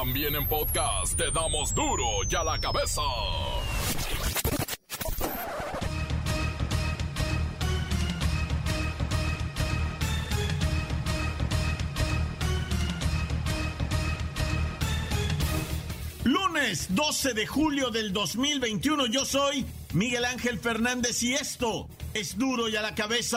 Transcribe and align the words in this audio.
También 0.00 0.34
en 0.34 0.46
podcast 0.46 1.14
te 1.14 1.30
damos 1.30 1.74
duro 1.74 2.06
y 2.26 2.34
a 2.34 2.42
la 2.42 2.58
cabeza. 2.58 3.02
Lunes 16.24 16.86
12 16.94 17.34
de 17.34 17.46
julio 17.46 17.90
del 17.90 18.14
2021 18.14 19.04
yo 19.08 19.26
soy 19.26 19.66
Miguel 19.92 20.24
Ángel 20.24 20.58
Fernández 20.58 21.22
y 21.22 21.34
esto 21.34 21.90
es 22.14 22.38
duro 22.38 22.70
y 22.70 22.76
a 22.76 22.80
la 22.80 22.94
cabeza. 22.94 23.36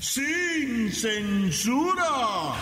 Sin 0.00 0.90
censura. 0.90 2.54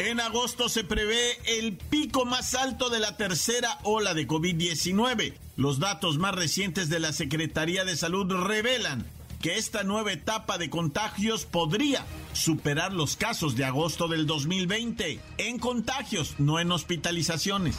En 0.00 0.18
agosto 0.18 0.70
se 0.70 0.82
prevé 0.82 1.38
el 1.58 1.76
pico 1.76 2.24
más 2.24 2.54
alto 2.54 2.88
de 2.88 3.00
la 3.00 3.18
tercera 3.18 3.78
ola 3.82 4.14
de 4.14 4.26
COVID-19. 4.26 5.34
Los 5.56 5.78
datos 5.78 6.16
más 6.16 6.34
recientes 6.34 6.88
de 6.88 7.00
la 7.00 7.12
Secretaría 7.12 7.84
de 7.84 7.98
Salud 7.98 8.32
revelan 8.32 9.06
que 9.42 9.58
esta 9.58 9.82
nueva 9.82 10.10
etapa 10.10 10.56
de 10.56 10.70
contagios 10.70 11.44
podría 11.44 12.06
superar 12.32 12.94
los 12.94 13.16
casos 13.16 13.56
de 13.56 13.66
agosto 13.66 14.08
del 14.08 14.26
2020 14.26 15.20
en 15.36 15.58
contagios, 15.58 16.36
no 16.38 16.58
en 16.58 16.72
hospitalizaciones. 16.72 17.76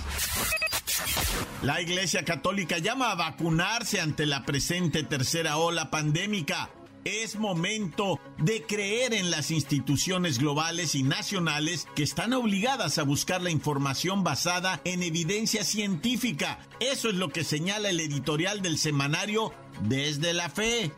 La 1.64 1.82
Iglesia 1.82 2.24
Católica 2.24 2.78
llama 2.78 3.10
a 3.10 3.16
vacunarse 3.16 4.00
ante 4.00 4.28
la 4.28 4.46
presente 4.46 5.02
tercera 5.02 5.58
ola 5.58 5.90
pandémica. 5.90 6.70
Es 7.04 7.36
momento 7.36 8.20
de 8.38 8.64
creer 8.64 9.14
en 9.14 9.32
las 9.32 9.50
instituciones 9.50 10.38
globales 10.38 10.94
y 10.94 11.02
nacionales 11.02 11.88
que 11.96 12.04
están 12.04 12.34
obligadas 12.34 13.00
a 13.00 13.04
buscar 13.04 13.42
la 13.42 13.50
información 13.50 14.24
basada 14.24 14.82
en 14.84 15.02
evidencia 15.02 15.64
científica. 15.64 16.60
Eso 16.80 17.10
es 17.10 17.16
lo 17.16 17.30
que 17.30 17.44
señala 17.44 17.90
el 17.90 18.00
editorial 18.00 18.62
del 18.62 18.78
semanario 18.78 19.52
Desde 19.82 20.34
la 20.34 20.50
Fe. 20.50 20.92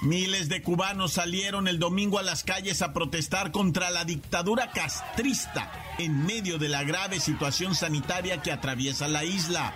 Miles 0.00 0.48
de 0.48 0.62
cubanos 0.62 1.14
salieron 1.14 1.68
el 1.68 1.78
domingo 1.78 2.18
a 2.18 2.22
las 2.22 2.44
calles 2.44 2.80
a 2.82 2.92
protestar 2.92 3.50
contra 3.50 3.90
la 3.90 4.04
dictadura 4.04 4.70
castrista 4.70 5.72
en 5.98 6.24
medio 6.24 6.56
de 6.56 6.68
la 6.68 6.84
grave 6.84 7.20
situación 7.20 7.74
sanitaria 7.74 8.40
que 8.40 8.52
atraviesa 8.52 9.08
la 9.08 9.24
isla. 9.24 9.74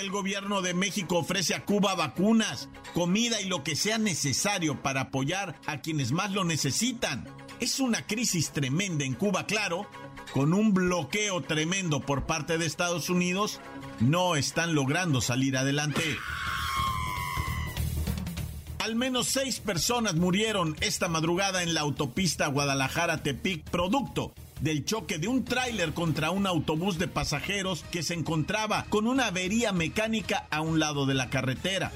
El 0.00 0.10
gobierno 0.10 0.60
de 0.60 0.74
México 0.74 1.18
ofrece 1.18 1.54
a 1.54 1.64
Cuba 1.64 1.94
vacunas, 1.94 2.68
comida 2.94 3.40
y 3.40 3.44
lo 3.44 3.62
que 3.62 3.76
sea 3.76 3.96
necesario 3.96 4.82
para 4.82 5.02
apoyar 5.02 5.54
a 5.66 5.82
quienes 5.82 6.10
más 6.10 6.32
lo 6.32 6.42
necesitan. 6.42 7.28
Es 7.60 7.78
una 7.78 8.04
crisis 8.04 8.50
tremenda 8.50 9.04
en 9.04 9.14
Cuba, 9.14 9.46
claro, 9.46 9.86
con 10.32 10.52
un 10.52 10.74
bloqueo 10.74 11.42
tremendo 11.42 12.00
por 12.00 12.26
parte 12.26 12.58
de 12.58 12.66
Estados 12.66 13.08
Unidos, 13.08 13.60
no 14.00 14.34
están 14.34 14.74
logrando 14.74 15.20
salir 15.20 15.56
adelante. 15.56 16.02
Al 18.80 18.96
menos 18.96 19.28
seis 19.28 19.60
personas 19.60 20.16
murieron 20.16 20.76
esta 20.80 21.06
madrugada 21.06 21.62
en 21.62 21.72
la 21.72 21.82
autopista 21.82 22.48
Guadalajara-Tepic, 22.48 23.70
producto 23.70 24.34
del 24.60 24.84
choque 24.84 25.18
de 25.18 25.28
un 25.28 25.44
tráiler 25.44 25.92
contra 25.92 26.30
un 26.30 26.46
autobús 26.46 26.98
de 26.98 27.08
pasajeros 27.08 27.84
que 27.90 28.02
se 28.02 28.14
encontraba 28.14 28.84
con 28.88 29.06
una 29.06 29.26
avería 29.26 29.72
mecánica 29.72 30.46
a 30.50 30.60
un 30.60 30.78
lado 30.78 31.06
de 31.06 31.14
la 31.14 31.30
carretera. 31.30 31.92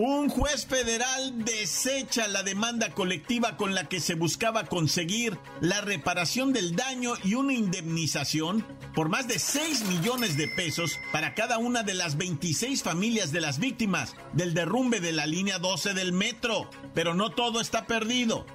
Un 0.00 0.28
juez 0.28 0.64
federal 0.64 1.44
desecha 1.44 2.28
la 2.28 2.44
demanda 2.44 2.90
colectiva 2.90 3.56
con 3.56 3.74
la 3.74 3.88
que 3.88 3.98
se 3.98 4.14
buscaba 4.14 4.66
conseguir 4.66 5.36
la 5.60 5.80
reparación 5.80 6.52
del 6.52 6.76
daño 6.76 7.14
y 7.24 7.34
una 7.34 7.52
indemnización 7.52 8.64
por 8.94 9.08
más 9.08 9.26
de 9.26 9.40
6 9.40 9.86
millones 9.86 10.36
de 10.36 10.46
pesos 10.46 10.92
para 11.10 11.34
cada 11.34 11.58
una 11.58 11.82
de 11.82 11.94
las 11.94 12.16
26 12.16 12.84
familias 12.84 13.32
de 13.32 13.40
las 13.40 13.58
víctimas 13.58 14.14
del 14.34 14.54
derrumbe 14.54 15.00
de 15.00 15.10
la 15.10 15.26
línea 15.26 15.58
12 15.58 15.94
del 15.94 16.12
metro. 16.12 16.70
Pero 16.94 17.14
no 17.14 17.30
todo 17.30 17.60
está 17.60 17.88
perdido. 17.88 18.46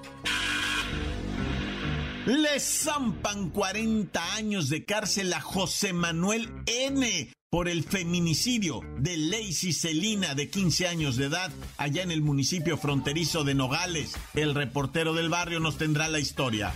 Le 2.26 2.58
zampan 2.58 3.50
40 3.50 4.34
años 4.34 4.70
de 4.70 4.86
cárcel 4.86 5.30
a 5.34 5.42
José 5.42 5.92
Manuel 5.92 6.50
N 6.64 7.30
por 7.50 7.68
el 7.68 7.84
feminicidio 7.84 8.80
de 8.96 9.18
Lacey 9.18 9.74
Celina, 9.74 10.34
de 10.34 10.48
15 10.48 10.88
años 10.88 11.16
de 11.16 11.26
edad, 11.26 11.52
allá 11.76 12.02
en 12.02 12.10
el 12.10 12.22
municipio 12.22 12.78
fronterizo 12.78 13.44
de 13.44 13.54
Nogales. 13.54 14.14
El 14.32 14.54
reportero 14.54 15.12
del 15.12 15.28
barrio 15.28 15.60
nos 15.60 15.76
tendrá 15.76 16.08
la 16.08 16.18
historia. 16.18 16.72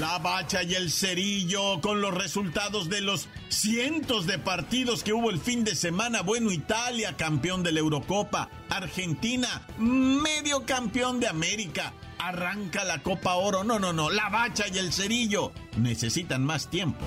La 0.00 0.18
bacha 0.18 0.64
y 0.64 0.74
el 0.74 0.90
cerillo 0.90 1.80
con 1.80 2.00
los 2.00 2.12
resultados 2.12 2.88
de 2.88 3.02
los 3.02 3.28
cientos 3.48 4.26
de 4.26 4.40
partidos 4.40 5.04
que 5.04 5.12
hubo 5.12 5.30
el 5.30 5.38
fin 5.38 5.62
de 5.62 5.76
semana. 5.76 6.22
Bueno, 6.22 6.50
Italia, 6.50 7.16
campeón 7.16 7.62
de 7.62 7.70
la 7.70 7.78
Eurocopa. 7.78 8.50
Argentina, 8.68 9.66
medio 9.78 10.66
campeón 10.66 11.20
de 11.20 11.28
América. 11.28 11.94
Arranca 12.22 12.84
la 12.84 13.02
Copa 13.02 13.34
Oro. 13.34 13.64
No, 13.64 13.78
no, 13.78 13.92
no. 13.92 14.10
La 14.10 14.28
bacha 14.28 14.64
y 14.68 14.78
el 14.78 14.92
cerillo 14.92 15.52
necesitan 15.76 16.44
más 16.44 16.68
tiempo. 16.68 17.04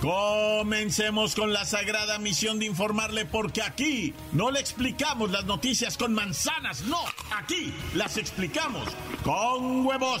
Comencemos 0.00 1.34
con 1.34 1.52
la 1.52 1.64
sagrada 1.64 2.18
misión 2.18 2.58
de 2.58 2.66
informarle 2.66 3.24
porque 3.24 3.62
aquí 3.62 4.14
no 4.32 4.50
le 4.50 4.60
explicamos 4.60 5.30
las 5.30 5.46
noticias 5.46 5.96
con 5.96 6.12
manzanas, 6.12 6.82
no, 6.82 7.00
aquí 7.34 7.74
las 7.94 8.18
explicamos 8.18 8.86
con 9.24 9.86
huevos. 9.86 10.20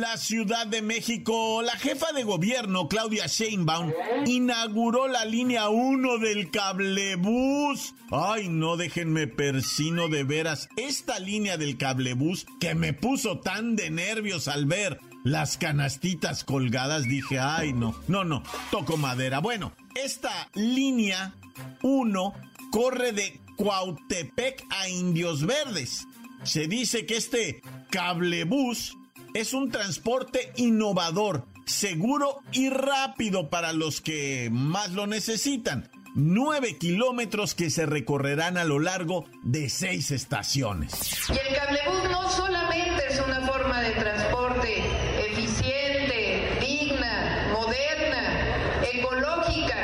La 0.00 0.16
Ciudad 0.16 0.66
de 0.66 0.82
México, 0.82 1.62
la 1.62 1.76
jefa 1.76 2.12
de 2.12 2.24
gobierno, 2.24 2.88
Claudia 2.88 3.26
Sheinbaum, 3.28 3.92
inauguró 4.26 5.06
la 5.06 5.24
línea 5.24 5.68
1 5.68 6.18
del 6.18 6.50
cablebús. 6.50 7.94
Ay, 8.10 8.48
no 8.48 8.76
déjenme 8.76 9.28
persino 9.28 10.08
de 10.08 10.24
veras. 10.24 10.68
Esta 10.76 11.20
línea 11.20 11.58
del 11.58 11.78
cablebús 11.78 12.44
que 12.58 12.74
me 12.74 12.92
puso 12.92 13.38
tan 13.38 13.76
de 13.76 13.90
nervios 13.90 14.48
al 14.48 14.66
ver 14.66 14.98
las 15.22 15.58
canastitas 15.58 16.42
colgadas, 16.42 17.04
dije, 17.04 17.38
ay, 17.38 17.72
no, 17.72 17.94
no, 18.08 18.24
no, 18.24 18.42
toco 18.72 18.96
madera. 18.96 19.38
Bueno, 19.38 19.74
esta 19.94 20.50
línea 20.54 21.36
1 21.82 22.34
corre 22.72 23.12
de 23.12 23.40
Cuautepec 23.56 24.64
a 24.70 24.88
Indios 24.88 25.46
Verdes. 25.46 26.08
Se 26.42 26.66
dice 26.66 27.06
que 27.06 27.16
este 27.16 27.62
cablebús 27.90 28.96
es 29.34 29.52
un 29.52 29.70
transporte 29.70 30.52
innovador, 30.56 31.44
seguro 31.66 32.38
y 32.52 32.70
rápido 32.70 33.50
para 33.50 33.72
los 33.72 34.00
que 34.00 34.48
más 34.50 34.92
lo 34.92 35.06
necesitan. 35.06 35.90
Nueve 36.14 36.78
kilómetros 36.78 37.56
que 37.56 37.70
se 37.70 37.86
recorrerán 37.86 38.56
a 38.56 38.64
lo 38.64 38.78
largo 38.78 39.26
de 39.42 39.68
seis 39.68 40.12
estaciones. 40.12 40.92
Y 41.28 41.32
el 41.32 41.56
cablebús 41.56 42.10
no 42.12 42.30
solamente 42.30 43.02
es 43.10 43.20
una 43.20 43.40
forma 43.40 43.80
de 43.80 43.90
transporte 43.90 44.84
eficiente, 45.28 46.56
digna, 46.60 47.48
moderna, 47.52 48.86
ecológica, 48.92 49.76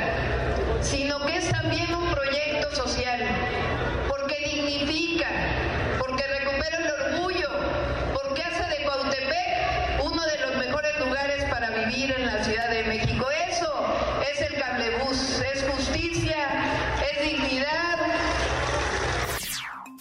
sino 0.81 1.19
que 1.25 1.35
es 1.35 1.49
también 1.51 1.93
un 1.93 2.09
proyecto 2.11 2.73
social, 2.73 3.19
porque 4.07 4.37
dignifica, 4.39 5.27
porque 5.99 6.25
recupera 6.27 6.77
el 6.77 7.17
orgullo, 7.17 7.49
porque 8.13 8.41
hace 8.43 8.63
de 8.77 8.85
Cuautepec 8.85 10.01
uno 10.05 10.25
de 10.25 10.39
los 10.39 10.55
mejores 10.57 10.97
lugares 10.97 11.43
para 11.49 11.71
en 11.93 12.25
la 12.25 12.43
Ciudad 12.43 12.69
de 12.69 12.83
México. 12.83 13.25
Eso 13.49 13.67
es 14.21 14.49
el 14.49 14.59
cablebús, 14.59 15.41
es 15.53 15.63
justicia, 15.63 16.47
es 17.11 17.31
dignidad. 17.31 17.97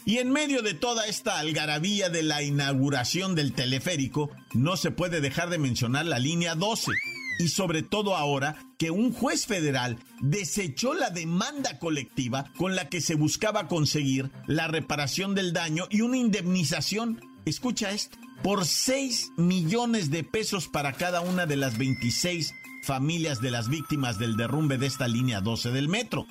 Y 0.05 0.19
en 0.19 0.31
medio 0.31 0.63
de 0.63 0.75
toda 0.75 1.07
esta 1.07 1.39
algarabía 1.39 2.09
de 2.09 2.23
la 2.23 2.43
inauguración 2.43 3.35
del 3.35 3.53
teleférico, 3.53 4.31
no 4.55 4.77
se 4.77 4.91
puede 4.93 5.21
dejar 5.21 5.51
de 5.51 5.59
mencionar 5.59 6.07
la 6.07 6.19
línea 6.19 6.55
12. 6.55 6.93
y 7.41 7.49
sobre 7.49 7.83
todo 7.83 8.17
ahora 8.17 8.57
que 8.79 8.91
un 8.91 9.15
juez 9.15 9.47
federal 9.47 9.97
desechó 10.21 10.93
la 10.93 11.09
demanda 11.09 11.79
colectiva 11.79 12.45
con 12.59 12.77
la 12.77 12.91
que 12.91 13.01
se 13.01 13.15
buscaba 13.15 13.67
conseguir 13.67 14.31
la 14.47 14.69
reparación 14.69 15.35
del 15.35 15.55
daño 15.55 15.87
y 15.91 16.03
una 16.03 16.19
indemnización, 16.19 17.19
escucha 17.47 17.93
esto, 17.93 18.19
por 18.43 18.65
6 18.65 19.33
millones 19.37 20.11
de 20.11 20.25
pesos 20.25 20.69
para 20.69 20.93
cada 20.93 21.21
una 21.21 21.47
de 21.47 21.57
las 21.57 21.77
26 21.79 22.55
familias 22.83 23.41
de 23.41 23.51
las 23.51 23.69
víctimas 23.69 24.19
del 24.19 24.37
derrumbe 24.37 24.79
de 24.79 24.87
esta 24.87 25.09
línea 25.09 25.41
12 25.41 25.71
del 25.71 25.89
metro. 25.89 26.27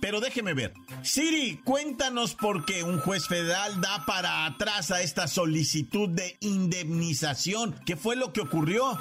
Pero 0.00 0.20
déjeme 0.20 0.52
ver. 0.52 0.74
Siri, 1.02 1.60
cuéntanos 1.64 2.34
por 2.34 2.66
qué 2.66 2.82
un 2.82 3.00
juez 3.00 3.26
federal 3.26 3.80
da 3.80 4.04
para 4.04 4.44
atrás 4.44 4.90
a 4.90 5.00
esta 5.00 5.26
solicitud 5.26 6.08
de 6.10 6.36
indemnización. 6.40 7.80
¿Qué 7.86 7.96
fue 7.96 8.14
lo 8.14 8.32
que 8.32 8.42
ocurrió? 8.42 8.98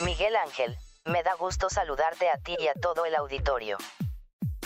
Miguel 0.00 0.36
Ángel, 0.36 0.76
me 1.06 1.22
da 1.22 1.34
gusto 1.34 1.68
saludarte 1.68 2.28
a 2.28 2.38
ti 2.38 2.54
y 2.58 2.68
a 2.68 2.74
todo 2.74 3.04
el 3.04 3.14
auditorio. 3.16 3.78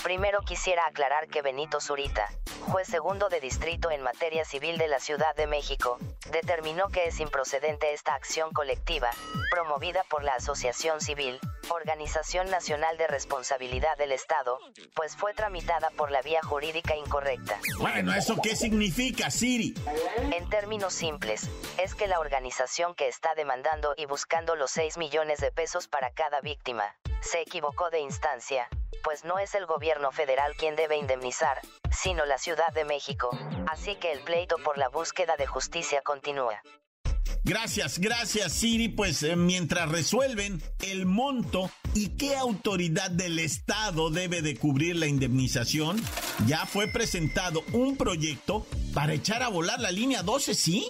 Primero 0.02 0.41
quisiera 0.41 0.87
aclarar 0.87 1.29
que 1.29 1.43
Benito 1.43 1.79
Zurita, 1.79 2.31
juez 2.62 2.88
segundo 2.88 3.29
de 3.29 3.38
distrito 3.38 3.91
en 3.91 4.02
materia 4.02 4.47
civil 4.47 4.79
de 4.79 4.88
la 4.88 4.99
Ciudad 4.99 5.37
de 5.37 5.47
México, 5.47 5.99
determinó 6.31 6.88
que 6.88 7.06
es 7.06 7.20
improcedente 7.20 7.93
esta 7.93 8.14
acción 8.14 8.50
colectiva, 8.52 9.11
promovida 9.50 10.02
por 10.05 10.25
la 10.25 10.37
Asociación 10.37 11.02
Civil, 11.02 11.38
Organización 11.70 12.50
Nacional 12.50 12.99
de 12.99 13.06
Responsabilidad 13.06 13.96
del 13.96 14.12
Estado, 14.12 14.58
pues 14.94 15.17
fue 15.17 15.34
tramitada 15.34 15.90
por 15.90 16.11
la 16.11 16.20
vía 16.20 16.40
jurídica 16.43 16.96
incorrecta. 16.96 17.58
Bueno, 17.78 18.12
¿eso 18.12 18.37
qué 18.43 18.56
significa, 18.56 19.31
Siri? 19.31 19.75
En 20.32 20.49
términos 20.50 20.93
simples, 20.93 21.49
es 21.78 21.94
que 21.94 22.08
la 22.08 22.19
organización 22.20 22.94
que 22.94 23.08
está 23.08 23.34
demandando 23.34 23.94
y 23.96 24.06
buscando 24.06 24.56
los 24.56 24.72
6 24.72 24.99
millones 24.99 25.40
de 25.40 25.52
pesos 25.52 25.87
para 25.88 26.11
cada 26.11 26.40
víctima, 26.40 26.96
se 27.20 27.40
equivocó 27.40 27.90
de 27.90 28.00
instancia, 28.00 28.69
pues 29.02 29.25
no 29.25 29.38
es 29.38 29.55
el 29.55 29.67
gobierno 29.67 30.11
federal 30.11 30.55
quien 30.56 30.76
debe 30.76 30.96
indemnizar, 30.96 31.61
sino 31.90 32.25
la 32.25 32.38
Ciudad 32.38 32.72
de 32.72 32.84
México, 32.84 33.31
así 33.69 33.94
que 33.96 34.12
el 34.12 34.20
pleito 34.20 34.56
por 34.58 34.78
la 34.78 34.88
búsqueda 34.88 35.37
de 35.37 35.46
justicia 35.46 36.02
continúa. 36.02 36.62
Gracias, 37.44 37.99
gracias 37.99 38.52
Siri, 38.52 38.88
pues 38.88 39.22
eh, 39.22 39.34
mientras 39.34 39.88
resuelven 39.88 40.62
el 40.81 41.06
monto 41.06 41.70
y 41.94 42.08
qué 42.11 42.37
autoridad 42.37 43.11
del 43.11 43.38
Estado 43.38 44.11
debe 44.11 44.43
de 44.43 44.56
cubrir 44.56 44.96
la 44.96 45.06
indemnización, 45.06 46.00
ya 46.46 46.67
fue 46.67 46.87
presentado 46.87 47.62
un 47.72 47.96
proyecto 47.96 48.67
para 48.93 49.14
echar 49.14 49.43
a 49.43 49.49
volar 49.49 49.81
la 49.81 49.90
línea 49.90 50.22
12, 50.22 50.55
¿sí? 50.55 50.88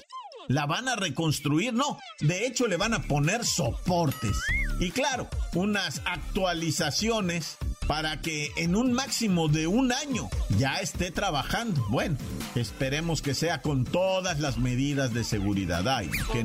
La 0.49 0.67
van 0.67 0.89
a 0.89 0.97
reconstruir, 0.97 1.73
no, 1.73 1.99
de 2.21 2.47
hecho 2.47 2.67
le 2.67 2.77
van 2.77 2.95
a 2.95 3.03
poner 3.03 3.45
soportes. 3.45 4.37
Y 4.81 4.91
claro, 4.91 5.29
unas 5.55 6.03
actualizaciones 6.05 7.57
para 7.87 8.21
que 8.21 8.53
en 8.57 8.77
un 8.77 8.93
máximo 8.93 9.49
de 9.49 9.67
un 9.67 9.93
año 9.93 10.29
ya 10.59 10.81
esté 10.81 11.11
trabajando. 11.11 11.85
Bueno, 11.89 12.17
esperemos 12.55 13.23
que 13.23 13.35
sea 13.35 13.61
con 13.63 13.85
todas 13.85 14.41
las 14.41 14.59
medidas 14.59 15.13
de 15.13 15.25
seguridad. 15.25 15.87
Ay, 15.89 16.11
qué 16.33 16.45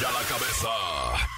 ya 0.00 0.10
la 0.12 0.22
cabeza. 0.28 1.37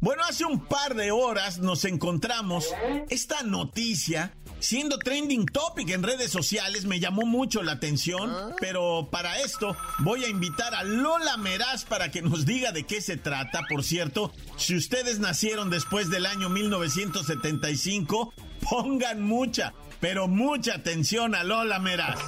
Bueno, 0.00 0.22
hace 0.28 0.44
un 0.44 0.60
par 0.60 0.94
de 0.94 1.10
horas 1.10 1.58
nos 1.58 1.84
encontramos 1.84 2.66
esta 3.08 3.42
noticia 3.42 4.32
siendo 4.64 4.98
trending 4.98 5.44
topic 5.44 5.90
en 5.90 6.02
redes 6.02 6.30
sociales, 6.30 6.86
me 6.86 6.98
llamó 6.98 7.26
mucho 7.26 7.62
la 7.62 7.72
atención, 7.72 8.30
ah. 8.30 8.56
pero 8.60 9.08
para 9.10 9.40
esto 9.40 9.76
voy 9.98 10.24
a 10.24 10.28
invitar 10.28 10.74
a 10.74 10.82
Lola 10.84 11.36
Meraz 11.36 11.84
para 11.84 12.10
que 12.10 12.22
nos 12.22 12.46
diga 12.46 12.72
de 12.72 12.84
qué 12.84 13.02
se 13.02 13.18
trata. 13.18 13.60
Por 13.68 13.84
cierto, 13.84 14.32
si 14.56 14.74
ustedes 14.74 15.18
nacieron 15.18 15.68
después 15.68 16.08
del 16.08 16.24
año 16.24 16.48
1975, 16.48 18.32
pongan 18.70 19.22
mucha, 19.22 19.74
pero 20.00 20.28
mucha 20.28 20.76
atención 20.76 21.34
a 21.34 21.44
Lola 21.44 21.78
Meraz. 21.78 22.18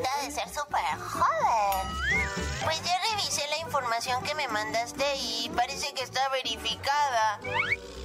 De 0.00 0.30
ser 0.30 0.48
súper 0.48 0.80
joven. 0.98 1.88
Pues 2.64 2.82
ya 2.82 2.98
revisé 3.10 3.46
la 3.48 3.58
información 3.58 4.22
que 4.22 4.34
me 4.34 4.48
mandaste 4.48 5.04
y 5.16 5.50
parece 5.54 5.92
que 5.92 6.02
está 6.02 6.26
verificada. 6.30 7.38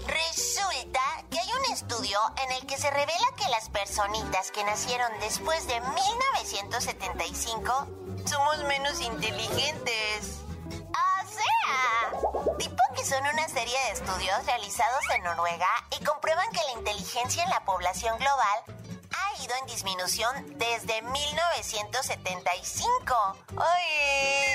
Resulta 0.08 1.00
que 1.30 1.40
hay 1.40 1.50
un 1.52 1.66
estudio 1.74 2.20
en 2.44 2.52
el 2.54 2.66
que 2.66 2.78
se 2.78 2.90
revela 2.90 3.28
que 3.38 3.48
las 3.50 3.70
personitas 3.70 4.52
que 4.52 4.64
nacieron 4.64 5.12
después 5.20 5.68
de 5.68 5.80
1975 5.80 7.88
somos 8.26 8.64
menos 8.66 9.00
inteligentes. 9.02 10.40
O 10.68 11.28
sea, 11.30 12.12
tipo 12.58 12.82
que 12.96 13.06
son 13.06 13.24
una 13.34 13.48
serie 13.48 13.78
de 13.86 13.92
estudios 13.92 14.46
realizados 14.46 15.04
en 15.16 15.24
Noruega 15.24 15.70
y 16.00 16.04
comprueban 16.04 16.50
que 16.52 16.64
la 16.64 16.72
inteligencia 16.80 17.44
en 17.44 17.50
la 17.50 17.64
población 17.64 18.18
global 18.18 18.64
ido 19.44 19.54
en 19.62 19.68
disminución 19.68 20.58
desde 20.58 21.02
1975. 21.02 23.16
¡Ay! 23.58 24.54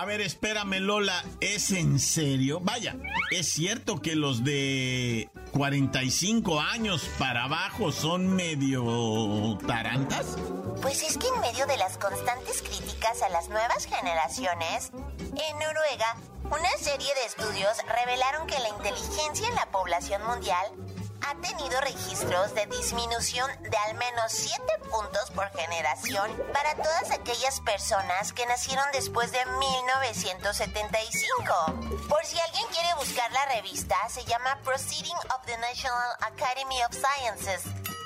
A 0.00 0.06
ver, 0.06 0.22
espérame, 0.22 0.80
Lola, 0.80 1.22
¿es 1.40 1.72
en 1.72 1.98
serio? 1.98 2.58
Vaya, 2.62 2.96
¿es 3.30 3.52
cierto 3.52 4.00
que 4.00 4.16
los 4.16 4.44
de 4.44 5.28
45 5.52 6.58
años 6.58 7.02
para 7.18 7.44
abajo 7.44 7.92
son 7.92 8.34
medio 8.34 9.58
tarantas? 9.66 10.38
Pues 10.80 11.02
es 11.02 11.18
que 11.18 11.28
en 11.28 11.38
medio 11.40 11.66
de 11.66 11.76
las 11.76 11.98
constantes 11.98 12.62
críticas 12.62 13.20
a 13.20 13.28
las 13.28 13.50
nuevas 13.50 13.84
generaciones, 13.84 14.90
en 15.18 15.58
Noruega 15.58 16.16
una 16.50 16.70
serie 16.78 17.14
de 17.14 17.24
estudios 17.24 17.78
revelaron 17.86 18.46
que 18.46 18.58
la 18.58 18.68
inteligencia 18.70 19.46
en 19.48 19.54
la 19.54 19.70
población 19.70 20.22
mundial 20.24 20.66
ha 21.26 21.34
tenido 21.40 21.80
registros 21.80 22.54
de 22.54 22.66
disminución 22.66 23.50
de 23.62 23.76
al 23.76 23.94
menos 23.94 24.32
7 24.32 24.60
puntos 24.90 25.30
por 25.30 25.48
generación 25.50 26.30
para 26.52 26.74
todas 26.74 27.12
aquellas 27.12 27.60
personas 27.60 28.32
que 28.32 28.44
nacieron 28.46 28.84
después 28.92 29.30
de 29.30 29.46
1975. 29.46 31.54
Por 32.08 32.24
si 32.24 32.40
alguien 32.40 32.66
quiere 32.72 32.92
buscar 32.96 33.30
la 33.32 33.46
revista, 33.46 33.96
se 34.08 34.24
llama 34.24 34.58
Proceeding 34.64 35.14
of 35.34 35.46
the 35.46 35.56
National 35.58 36.16
Academy 36.20 36.82
of 36.82 36.92
Sciences, 36.92 37.62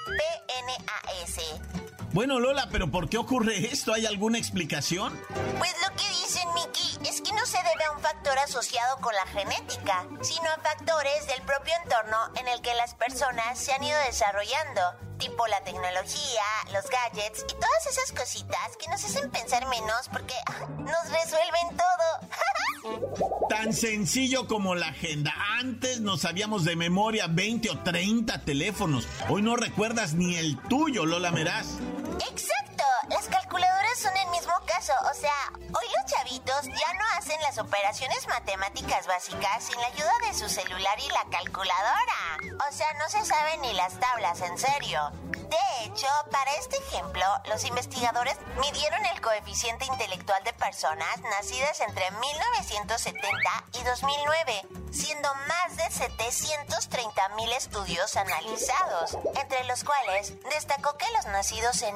PNAS 0.06 1.83
bueno, 2.14 2.38
Lola, 2.38 2.69
pero 2.70 2.90
¿por 2.93 3.08
qué 3.08 3.19
ocurre 3.19 3.66
esto? 3.73 3.92
¿Hay 3.92 4.06
alguna 4.06 4.38
explicación? 4.38 5.12
Pues 5.59 5.75
lo 5.83 5.94
que 5.97 6.09
dicen, 6.11 6.49
Mickey, 6.54 7.11
es 7.11 7.21
que 7.21 7.33
no 7.33 7.44
se 7.44 7.59
debe 7.59 7.85
a 7.85 7.92
un 7.97 8.00
factor 8.00 8.38
asociado 8.38 8.99
con 9.00 9.12
la 9.14 9.26
genética, 9.26 10.06
sino 10.23 10.44
a 10.44 10.61
factores 10.62 11.26
del 11.26 11.42
propio 11.42 11.75
entorno 11.83 12.16
en 12.37 12.47
el 12.47 12.62
que 12.62 12.73
las 12.76 12.94
personas 12.94 13.59
se 13.59 13.73
han 13.73 13.83
ido 13.83 13.99
desarrollando, 14.06 14.80
tipo 15.18 15.44
la 15.49 15.61
tecnología, 15.64 16.42
los 16.73 16.85
gadgets 16.88 17.44
y 17.49 17.54
todas 17.54 17.87
esas 17.90 18.12
cositas 18.12 18.76
que 18.78 18.88
nos 18.88 19.04
hacen 19.04 19.30
pensar 19.33 19.66
menos 19.68 20.09
porque 20.12 20.35
ah, 20.47 20.68
nos 20.78 21.11
resuelven 21.11 21.76
todo. 21.76 23.49
Tan 23.49 23.73
sencillo 23.73 24.47
como 24.47 24.75
la 24.75 24.88
agenda. 24.88 25.35
Antes 25.59 26.00
nos 26.00 26.21
sabíamos 26.21 26.64
de 26.64 26.76
memoria 26.76 27.26
20 27.26 27.71
o 27.71 27.78
30 27.78 28.44
teléfonos. 28.44 29.09
Hoy 29.28 29.42
no 29.42 29.56
recuerdas 29.56 30.14
ni 30.14 30.37
el 30.37 30.61
tuyo, 30.68 31.06
Lola 31.06 31.30
Meraz. 31.30 31.78
Exacto, 32.21 32.85
las 33.09 33.28
calculadoras 33.54 33.99
son 33.99 34.16
el 34.16 34.26
mismo 34.30 34.52
caso, 34.66 34.92
o 35.08 35.14
sea, 35.14 35.52
hoy 35.54 35.87
los 35.96 36.12
chavitos 36.12 36.64
ya 36.64 36.92
no 36.94 37.04
hacen 37.16 37.40
las 37.42 37.56
operaciones 37.58 38.26
matemáticas 38.26 39.06
básicas 39.06 39.62
sin 39.62 39.80
la 39.80 39.87
ayuda 39.87 40.12
de 40.26 40.34
su 40.34 40.49
celular 40.49 40.99
y 40.99 41.08
la 41.11 41.25
calculadora. 41.30 42.58
O 42.68 42.73
sea, 42.73 42.92
no 42.94 43.08
se 43.08 43.25
saben 43.25 43.61
ni 43.61 43.73
las 43.75 44.00
tablas, 44.00 44.40
en 44.40 44.58
serio. 44.58 45.12
De 45.23 45.84
hecho, 45.84 46.08
para 46.32 46.52
este 46.56 46.78
ejemplo, 46.78 47.25
los 47.44 47.64
investigadores 47.64 48.37
midieron 48.58 49.06
el 49.06 49.20
coeficiente 49.20 49.84
intelectual 49.84 50.42
de 50.42 50.52
personas 50.54 51.20
nacidas 51.20 51.80
entre 51.80 52.11
1970 52.11 53.64
y 53.75 53.84
2009, 53.84 54.66
siendo 54.90 55.28
más 55.46 55.76
de 55.76 55.90
730 55.90 57.28
mil 57.37 57.52
estudios 57.52 58.16
analizados, 58.16 59.16
entre 59.40 59.62
los 59.64 59.84
cuales 59.84 60.32
destacó 60.50 60.96
que 60.96 61.06
los 61.12 61.26
nacidos 61.26 61.82
en 61.82 61.94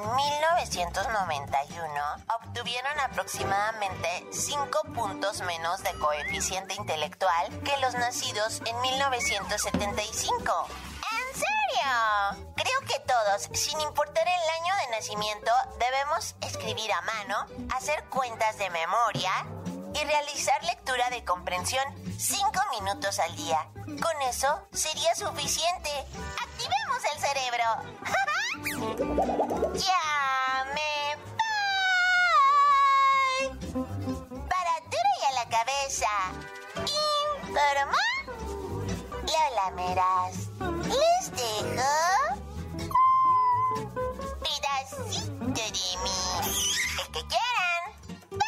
1991 1.49 2.25
obtuvieron 2.41 2.99
aproximadamente 2.99 4.25
5 4.31 4.81
puntos 4.93 5.41
menos 5.41 5.81
de 5.83 5.93
coeficiente 5.99 6.75
intelectual 6.75 7.47
que 7.63 7.75
los 7.77 7.93
nacidos 7.95 8.61
en 8.65 8.79
1975. 8.81 10.67
¿En 10.69 11.33
serio? 11.33 12.53
Creo 12.55 12.79
que 12.87 12.99
todos, 12.99 13.49
sin 13.53 13.79
importar 13.81 14.27
el 14.27 14.49
año 14.61 14.75
de 14.83 14.91
nacimiento, 14.97 15.51
debemos 15.79 16.35
escribir 16.41 16.91
a 16.93 17.01
mano, 17.01 17.45
hacer 17.75 18.03
cuentas 18.05 18.57
de 18.57 18.69
memoria 18.69 19.31
y 19.93 20.05
realizar 20.05 20.63
lectura 20.63 21.09
de 21.09 21.23
comprensión 21.25 21.83
5 22.17 22.51
minutos 22.79 23.17
al 23.19 23.35
día. 23.35 23.69
Con 23.85 24.21
eso 24.29 24.67
sería 24.71 25.15
suficiente. 25.15 25.89
¡Activemos 26.43 27.03
el 27.13 27.19
cerebro! 27.19 27.65
¡Ya 29.73 30.65
me 30.73 31.28
cabeza. 35.69 36.07
Informó 37.47 37.97
Lola 39.21 39.67
Meras. 39.75 40.35
Les 40.87 41.31
dejo 41.31 41.91
pedacito 44.41 45.45
de 45.45 45.65
mí. 46.03 46.17
Que 47.13 47.21
quieran. 47.27 47.83
Bye. 48.31 48.39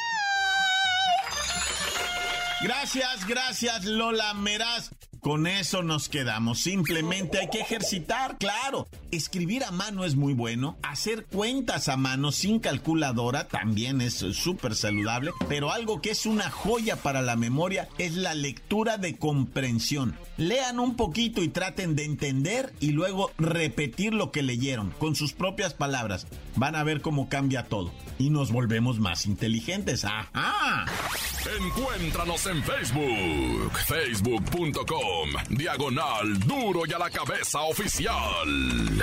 Gracias, 2.61 3.25
gracias 3.27 3.85
Lola 3.85 4.33
Meraz. 4.33 4.91
Con 5.19 5.45
eso 5.45 5.83
nos 5.83 6.09
quedamos. 6.09 6.61
Simplemente 6.61 7.39
hay 7.39 7.49
que 7.49 7.61
ejercitar, 7.61 8.37
claro. 8.39 8.87
Escribir 9.11 9.65
a 9.65 9.71
mano 9.71 10.05
es 10.05 10.15
muy 10.15 10.33
bueno. 10.33 10.77
Hacer 10.83 11.25
cuentas 11.25 11.89
a 11.89 11.97
mano 11.97 12.31
sin 12.31 12.59
calculadora 12.59 13.47
también 13.47 13.99
es 13.99 14.13
súper 14.13 14.73
saludable. 14.75 15.31
Pero 15.49 15.71
algo 15.71 16.01
que 16.01 16.11
es 16.11 16.25
una 16.25 16.49
joya 16.49 16.95
para 16.95 17.21
la 17.21 17.35
memoria 17.35 17.89
es 17.97 18.15
la 18.15 18.33
lectura 18.33 18.97
de 18.97 19.17
comprensión. 19.17 20.17
Lean 20.37 20.79
un 20.79 20.95
poquito 20.95 21.43
y 21.43 21.49
traten 21.49 21.95
de 21.95 22.05
entender 22.05 22.73
y 22.79 22.91
luego 22.91 23.31
repetir 23.37 24.13
lo 24.13 24.31
que 24.31 24.43
leyeron 24.43 24.91
con 24.91 25.15
sus 25.15 25.33
propias 25.33 25.73
palabras. 25.73 26.25
Van 26.55 26.75
a 26.75 26.83
ver 26.83 27.01
cómo 27.01 27.27
cambia 27.27 27.65
todo. 27.65 27.91
Y 28.17 28.29
nos 28.29 28.51
volvemos 28.51 28.99
más 28.99 29.25
inteligentes. 29.25 30.05
¡Ajá! 30.05 30.85
Encuéntranos 31.59 32.45
en 32.45 32.63
Facebook, 32.63 33.71
facebook.com, 33.87 35.29
diagonal 35.49 36.39
duro 36.39 36.83
y 36.87 36.93
a 36.93 36.99
la 36.99 37.09
cabeza 37.09 37.61
oficial. 37.61 39.00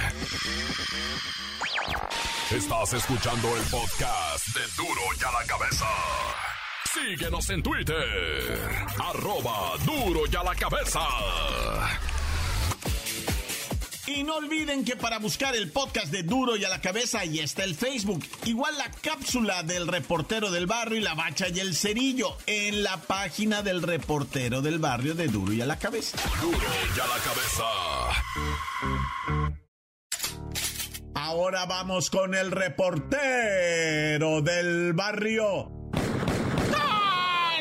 Estás 2.51 2.93
escuchando 2.95 3.57
el 3.57 3.63
podcast 3.65 4.47
de 4.49 4.61
duro 4.77 5.01
y 5.21 5.25
a 5.25 5.33
la 5.33 5.45
cabeza. 5.47 5.87
Síguenos 6.93 7.51
en 7.51 7.63
Twitter, 7.63 8.87
arroba 8.99 9.77
duro 9.85 10.23
y 10.31 10.37
a 10.37 10.43
la 10.43 10.55
cabeza. 10.55 11.01
Y 14.09 14.25
no 14.25 14.37
olviden 14.37 14.85
que 14.87 14.97
para 14.97 15.19
buscar 15.19 15.55
el 15.55 15.71
podcast 15.71 16.11
de 16.11 16.23
Duro 16.23 16.57
y 16.57 16.65
a 16.65 16.71
la 16.71 16.81
cabeza 16.81 17.19
ahí 17.21 17.41
está 17.41 17.65
el 17.65 17.75
Facebook. 17.75 18.25
Igual 18.47 18.79
la 18.79 18.91
cápsula 18.91 19.63
del 19.63 19.87
reportero 19.87 20.51
del 20.51 20.67
barrio 20.67 20.97
y 20.97 21.03
la 21.03 21.13
bacha 21.15 21.49
y 21.49 21.61
el 21.61 21.77
cerillo 21.77 22.39
en 22.47 22.83
la 22.83 22.97
página 22.97 23.61
del 23.61 23.83
reportero 23.83 24.63
del 24.63 24.79
barrio 24.79 25.15
de 25.15 25.29
Duro 25.29 25.53
y 25.53 25.61
a 25.61 25.67
la 25.67 25.79
cabeza. 25.79 26.17
Duro 26.41 26.57
y 26.97 27.01
a 27.01 27.07
la 27.07 27.19
cabeza. 27.23 27.65
Ahora 31.29 31.67
vamos 31.67 32.09
con 32.09 32.35
el 32.35 32.51
reportero 32.51 34.41
del 34.41 34.95
barrio. 34.95 35.71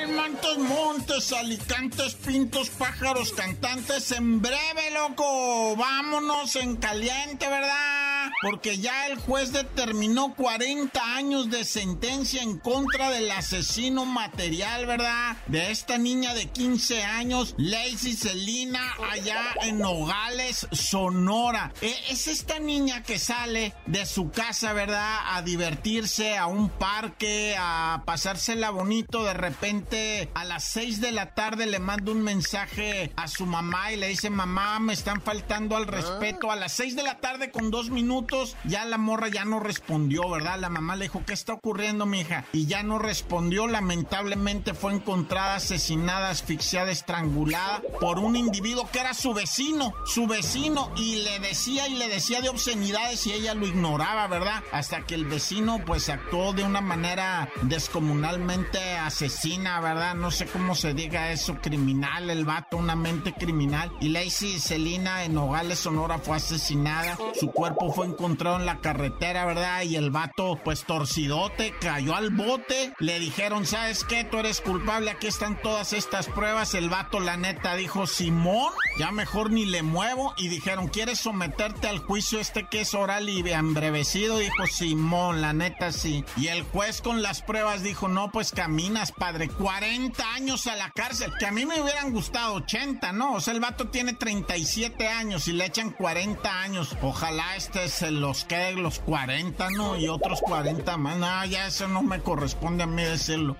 Montes, 0.08 0.58
montes, 0.58 1.34
alicantes, 1.34 2.14
pintos, 2.14 2.70
pájaros, 2.70 3.34
cantantes, 3.34 4.14
en 4.14 4.42
breve, 4.42 4.92
loco. 4.94 5.76
Vámonos 5.76 6.56
en 6.56 6.78
caliente, 6.78 7.46
¿verdad? 7.50 8.07
Porque 8.42 8.78
ya 8.78 9.08
el 9.08 9.18
juez 9.18 9.52
determinó 9.52 10.36
40 10.36 11.16
años 11.16 11.50
de 11.50 11.66
sentencia 11.66 12.44
en 12.44 12.60
contra 12.60 13.10
del 13.10 13.32
asesino 13.32 14.06
material, 14.06 14.86
¿verdad? 14.86 15.38
De 15.48 15.72
esta 15.72 15.98
niña 15.98 16.36
de 16.36 16.46
15 16.46 17.04
años, 17.04 17.56
Lacey 17.58 18.14
Celina, 18.14 18.94
allá 19.12 19.56
en 19.62 19.80
Nogales, 19.80 20.68
Sonora. 20.72 21.74
E, 21.82 21.96
es 22.10 22.28
esta 22.28 22.60
niña 22.60 23.02
que 23.02 23.18
sale 23.18 23.74
de 23.88 24.06
su 24.06 24.30
casa, 24.30 24.72
¿verdad? 24.74 25.18
A 25.36 25.42
divertirse, 25.42 26.38
a 26.38 26.46
un 26.46 26.70
parque, 26.70 27.56
a 27.58 28.04
pasársela 28.06 28.70
bonito. 28.70 29.24
De 29.24 29.34
repente, 29.34 30.30
a 30.36 30.46
las 30.46 30.64
6 30.66 31.02
de 31.02 31.12
la 31.12 31.34
tarde 31.34 31.66
le 31.66 31.80
manda 31.80 32.12
un 32.12 32.22
mensaje 32.22 33.12
a 33.16 33.28
su 33.28 33.48
mamá 33.48 33.92
y 33.92 33.96
le 33.96 34.10
dice, 34.10 34.30
mamá, 34.30 34.80
me 34.80 34.94
están 34.94 35.22
faltando 35.22 35.76
al 35.76 35.88
respeto. 35.88 36.52
A 36.52 36.56
las 36.56 36.74
6 36.74 36.96
de 36.96 37.04
la 37.04 37.20
tarde 37.20 37.50
con 37.50 37.72
dos 37.72 37.90
minutos 37.90 38.27
ya 38.64 38.86
la 38.86 38.98
morra 38.98 39.30
ya 39.30 39.46
no 39.46 39.60
respondió, 39.60 40.30
¿verdad? 40.30 40.60
La 40.60 40.70
mamá 40.70 40.96
le 40.96 41.06
dijo, 41.06 41.24
¿qué 41.26 41.34
está 41.34 41.54
ocurriendo, 41.54 42.06
mija? 42.06 42.46
Y 42.54 42.66
ya 42.66 42.84
no 42.84 43.00
respondió, 43.00 43.68
lamentablemente 43.68 44.74
fue 44.74 44.94
encontrada 44.94 45.56
asesinada, 45.56 46.30
asfixiada, 46.30 46.92
estrangulada 46.92 47.82
por 48.00 48.20
un 48.20 48.36
individuo 48.36 48.90
que 48.92 49.00
era 49.00 49.14
su 49.14 49.34
vecino, 49.34 49.94
su 50.06 50.28
vecino, 50.28 50.92
y 50.96 51.24
le 51.24 51.40
decía 51.40 51.88
y 51.88 51.96
le 51.96 52.08
decía 52.10 52.42
de 52.42 52.50
obscenidades 52.50 53.26
y 53.28 53.34
ella 53.34 53.54
lo 53.54 53.66
ignoraba, 53.66 54.28
¿verdad? 54.28 54.64
Hasta 54.72 55.02
que 55.02 55.16
el 55.16 55.26
vecino 55.26 55.80
pues 55.86 56.10
actuó 56.10 56.54
de 56.54 56.64
una 56.64 56.82
manera 56.82 57.50
descomunalmente 57.64 58.98
asesina, 58.98 59.80
¿verdad? 59.80 60.16
No 60.16 60.32
sé 60.32 60.46
cómo 60.48 60.76
se 60.76 60.94
diga 60.94 61.32
eso, 61.32 61.56
criminal, 61.62 62.30
el 62.30 62.46
vato, 62.46 62.78
una 62.78 62.96
mente 62.96 63.34
criminal. 63.34 63.92
Y 64.02 64.10
Lacey 64.10 64.60
Celina 64.60 65.24
en 65.24 65.34
Nogales, 65.34 65.80
Sonora, 65.80 66.20
fue 66.20 66.38
asesinada, 66.38 67.18
su 67.40 67.52
cuerpo 67.52 67.92
fue 67.92 68.06
encontrado 68.06 68.17
en 68.20 68.66
la 68.66 68.80
carretera, 68.80 69.46
¿verdad? 69.46 69.84
Y 69.84 69.96
el 69.96 70.12
vato, 70.12 70.60
pues 70.64 70.84
torcidote, 70.86 71.74
cayó 71.80 72.16
al 72.16 72.32
bote. 72.32 72.94
Le 73.00 73.20
dijeron, 73.20 73.66
¿sabes 73.66 74.04
qué? 74.04 74.24
Tú 74.24 74.40
eres 74.40 74.60
culpable, 74.62 75.12
aquí 75.12 75.28
están 75.28 75.62
todas 75.62 75.94
estas 75.94 76.28
pruebas. 76.28 76.74
El 76.74 76.90
vato, 76.90 77.20
la 77.20 77.38
neta, 77.38 77.76
dijo, 77.76 78.08
Simón, 78.08 78.74
ya 78.98 79.12
mejor 79.12 79.52
ni 79.52 79.66
le 79.66 79.84
muevo. 79.84 80.34
Y 80.38 80.48
dijeron, 80.48 80.88
¿quieres 80.88 81.20
someterte 81.20 81.88
al 81.88 82.00
juicio 82.00 82.40
este 82.40 82.68
que 82.68 82.82
es 82.82 82.94
oral 82.94 83.30
y 83.30 83.40
embrevecido? 83.52 84.38
Dijo, 84.38 84.66
Simón, 84.68 85.42
la 85.42 85.54
neta 85.54 85.92
sí. 85.92 86.26
Y 86.36 86.48
el 86.48 86.64
juez 86.64 87.02
con 87.02 87.22
las 87.22 87.42
pruebas 87.42 87.84
dijo, 87.84 88.08
no, 88.08 88.32
pues 88.32 88.52
caminas, 88.52 89.12
padre. 89.12 89.48
40 89.48 90.34
años 90.34 90.68
a 90.68 90.76
la 90.76 90.90
cárcel, 90.92 91.32
que 91.40 91.46
a 91.46 91.52
mí 91.52 91.66
me 91.66 91.82
hubieran 91.82 92.12
gustado 92.12 92.56
80, 92.56 93.12
¿no? 93.14 93.34
O 93.36 93.42
sea, 93.42 93.54
el 93.54 93.60
vato 93.60 93.88
tiene 93.90 94.14
37 94.14 95.08
años 95.08 95.48
y 95.48 95.54
le 95.54 95.66
echan 95.66 95.92
40 95.92 96.62
años. 96.62 96.96
Ojalá 97.02 97.56
este 97.56 97.88
se 97.88 98.07
los 98.12 98.46
quede 98.46 98.74
los 98.74 99.00
40, 99.00 99.70
¿no? 99.72 99.98
Y 99.98 100.08
otros 100.08 100.42
40 100.42 100.98
más. 100.98 101.18
No, 101.18 101.46
ya 101.46 101.68
eso 101.68 101.88
no 101.88 102.04
me 102.04 102.20
corresponde 102.22 102.84
a 102.84 102.88
mí 102.88 103.04
decirlo. 103.04 103.58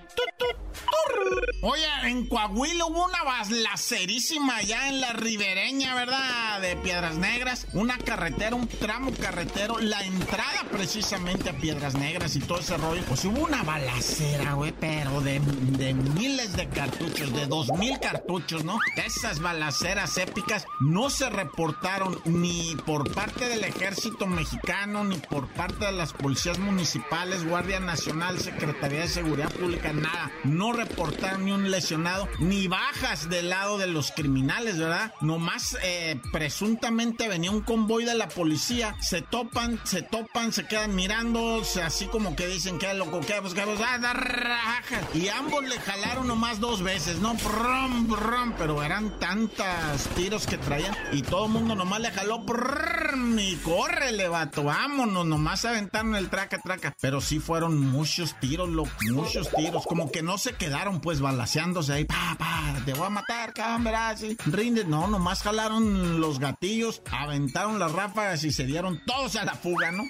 Oye, 1.60 1.84
en 2.04 2.26
Coahuila 2.26 2.86
hubo 2.86 3.04
una 3.04 3.24
balacerísima 3.24 4.58
allá 4.58 4.88
en 4.88 5.00
la 5.00 5.12
ribereña, 5.12 5.94
¿verdad? 5.94 6.60
De 6.60 6.76
Piedras 6.76 7.16
Negras. 7.16 7.66
Una 7.72 7.98
carretera, 7.98 8.54
un 8.54 8.68
tramo 8.68 9.12
carretero. 9.20 9.78
La 9.80 10.04
entrada 10.04 10.64
precisamente 10.70 11.50
a 11.50 11.58
Piedras 11.58 11.94
Negras 11.94 12.36
y 12.36 12.40
todo 12.40 12.60
ese 12.60 12.76
rollo. 12.76 13.02
Pues 13.08 13.24
hubo 13.24 13.40
una 13.40 13.64
balacera, 13.64 14.52
güey, 14.54 14.72
pero 14.78 15.20
de, 15.20 15.40
de 15.40 15.94
miles 15.94 16.56
de 16.56 16.68
cartuchos, 16.68 17.32
de 17.32 17.46
dos 17.46 17.68
mil 17.72 17.98
cartuchos, 17.98 18.64
¿no? 18.64 18.78
Esas 18.96 19.40
balaceras 19.40 20.16
épicas 20.16 20.64
no 20.80 21.10
se 21.10 21.28
reportaron 21.28 22.20
ni 22.24 22.76
por 22.86 23.12
parte 23.12 23.48
del 23.48 23.64
ejército 23.64 24.26
mexicano, 24.26 25.02
ni 25.02 25.16
por 25.16 25.48
parte 25.48 25.86
de 25.86 25.92
las 25.92 26.12
policías 26.12 26.58
municipales, 26.58 27.44
Guardia 27.44 27.80
Nacional, 27.80 28.38
Secretaría 28.38 29.00
de 29.00 29.08
Seguridad 29.08 29.52
Pública, 29.52 29.92
nada. 29.92 30.30
No 30.44 30.72
reportaron 30.72 31.17
ni 31.38 31.52
un 31.52 31.70
lesionado, 31.70 32.28
ni 32.38 32.68
bajas 32.68 33.28
del 33.28 33.50
lado 33.50 33.78
de 33.78 33.86
los 33.86 34.12
criminales, 34.12 34.78
¿verdad? 34.78 35.12
Nomás 35.20 35.76
eh, 35.82 36.20
presuntamente 36.32 37.28
venía 37.28 37.50
un 37.50 37.60
convoy 37.60 38.04
de 38.04 38.14
la 38.14 38.28
policía, 38.28 38.94
se 39.00 39.22
topan, 39.22 39.80
se 39.84 40.02
topan, 40.02 40.52
se 40.52 40.66
quedan 40.66 40.94
mirando, 40.94 41.62
así 41.84 42.06
como 42.06 42.36
que 42.36 42.46
dicen 42.46 42.78
que 42.78 42.94
loco, 42.94 43.20
que 43.20 43.34
pues, 43.40 43.54
que 43.54 43.62
pues, 43.62 43.80
ah, 43.82 44.80
y 45.14 45.28
ambos 45.28 45.64
le 45.64 45.78
jalaron 45.80 46.28
nomás 46.28 46.60
dos 46.60 46.82
veces, 46.82 47.18
¿no? 47.18 47.34
Brum, 47.34 48.08
brum, 48.08 48.52
pero 48.56 48.82
eran 48.82 49.18
tantas 49.18 50.08
tiros 50.14 50.46
que 50.46 50.56
traían 50.58 50.94
y 51.12 51.22
todo 51.22 51.46
el 51.46 51.52
mundo 51.52 51.74
nomás 51.74 52.00
le 52.00 52.10
jaló 52.10 52.38
brum, 52.40 53.38
y 53.38 53.56
córrele, 53.56 54.28
vato, 54.28 54.62
vámonos, 54.62 55.26
nomás 55.26 55.64
aventaron 55.64 56.14
el 56.14 56.28
traca, 56.28 56.58
traca. 56.58 56.94
Pero 57.00 57.20
sí 57.20 57.40
fueron 57.40 57.78
muchos 57.78 58.38
tiros, 58.38 58.68
loco, 58.68 58.90
muchos 59.10 59.50
tiros, 59.50 59.84
como 59.86 60.10
que 60.12 60.22
no 60.22 60.38
se 60.38 60.52
quedaron 60.52 61.00
pues 61.00 61.07
balaseándose 61.16 61.92
ahí, 61.92 62.04
pa, 62.04 62.36
pa, 62.38 62.74
te 62.84 62.92
voy 62.92 63.06
a 63.06 63.10
matar, 63.10 63.52
cabrón, 63.54 63.84
verás, 63.84 64.22
rinde. 64.46 64.84
No, 64.84 65.06
nomás 65.06 65.42
jalaron 65.42 66.20
los 66.20 66.38
gatillos, 66.38 67.02
aventaron 67.10 67.78
las 67.78 67.92
ráfagas 67.92 68.44
y 68.44 68.52
se 68.52 68.66
dieron 68.66 69.00
todos 69.06 69.36
a 69.36 69.44
la 69.44 69.54
fuga, 69.54 69.90
¿no? 69.90 70.04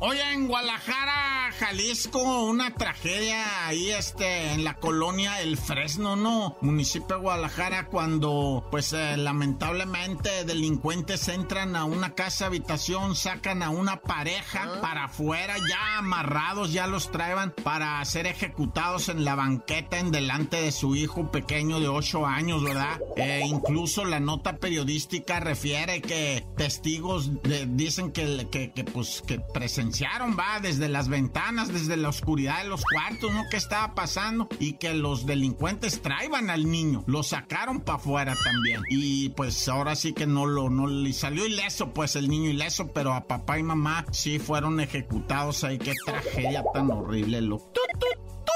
Oye, 0.00 0.32
en 0.32 0.46
Guadalajara, 0.46 1.50
Jalisco, 1.58 2.44
una 2.44 2.74
tragedia 2.74 3.66
ahí 3.66 3.90
este, 3.90 4.52
en 4.52 4.64
la 4.64 4.74
colonia 4.74 5.40
El 5.40 5.56
Fresno, 5.56 6.16
¿no? 6.16 6.56
Municipio 6.60 7.16
de 7.16 7.22
Guadalajara, 7.22 7.86
cuando 7.86 8.66
pues 8.70 8.92
eh, 8.92 9.16
lamentablemente 9.16 10.44
delincuentes 10.44 11.28
entran 11.28 11.76
a 11.76 11.84
una 11.84 12.14
casa 12.14 12.46
habitación, 12.46 13.16
sacan 13.16 13.62
a 13.62 13.70
una 13.70 14.00
pareja 14.00 14.64
ah. 14.64 14.80
para 14.80 15.04
afuera, 15.04 15.56
ya 15.58 15.98
amarrados, 15.98 16.72
ya 16.72 16.86
los 16.86 17.10
traen 17.10 17.52
para 17.62 18.04
ser 18.04 18.26
ejecutados 18.26 19.08
en 19.08 19.24
la 19.24 19.29
banqueta 19.34 19.98
en 19.98 20.10
delante 20.10 20.60
de 20.60 20.72
su 20.72 20.94
hijo 20.96 21.30
pequeño 21.30 21.80
de 21.80 21.88
8 21.88 22.26
años, 22.26 22.62
¿verdad? 22.62 23.00
E 23.16 23.46
incluso 23.46 24.04
la 24.04 24.20
nota 24.20 24.56
periodística 24.56 25.40
refiere 25.40 26.00
que 26.00 26.46
testigos 26.56 27.30
dicen 27.68 28.12
que, 28.12 28.48
que, 28.50 28.84
pues 28.84 29.22
que 29.26 29.40
presenciaron 29.40 30.36
va, 30.38 30.60
desde 30.60 30.88
las 30.88 31.08
ventanas, 31.08 31.72
desde 31.72 31.96
la 31.96 32.08
oscuridad 32.08 32.62
de 32.62 32.68
los 32.68 32.82
cuartos, 32.84 33.32
¿no? 33.32 33.44
¿Qué 33.50 33.56
estaba 33.56 33.94
pasando? 33.94 34.48
Y 34.58 34.74
que 34.74 34.94
los 34.94 35.26
delincuentes 35.26 36.02
traían 36.02 36.50
al 36.50 36.70
niño, 36.70 37.04
lo 37.06 37.22
sacaron 37.22 37.80
para 37.80 37.98
afuera 37.98 38.36
también. 38.42 38.80
Y 38.90 39.30
pues 39.30 39.68
ahora 39.68 39.96
sí 39.96 40.12
que 40.12 40.26
no 40.26 40.46
lo, 40.46 40.70
no 40.70 40.86
le 40.86 41.12
salió 41.12 41.46
ileso, 41.46 41.92
pues 41.92 42.16
el 42.16 42.28
niño 42.28 42.50
ileso, 42.50 42.92
pero 42.92 43.14
a 43.14 43.26
papá 43.26 43.58
y 43.58 43.62
mamá 43.62 44.06
sí 44.12 44.38
fueron 44.38 44.80
ejecutados 44.80 45.64
ahí. 45.64 45.78
Qué 45.78 45.94
tragedia 46.04 46.64
tan 46.72 46.90
horrible, 46.90 47.40
lo. 47.40 47.60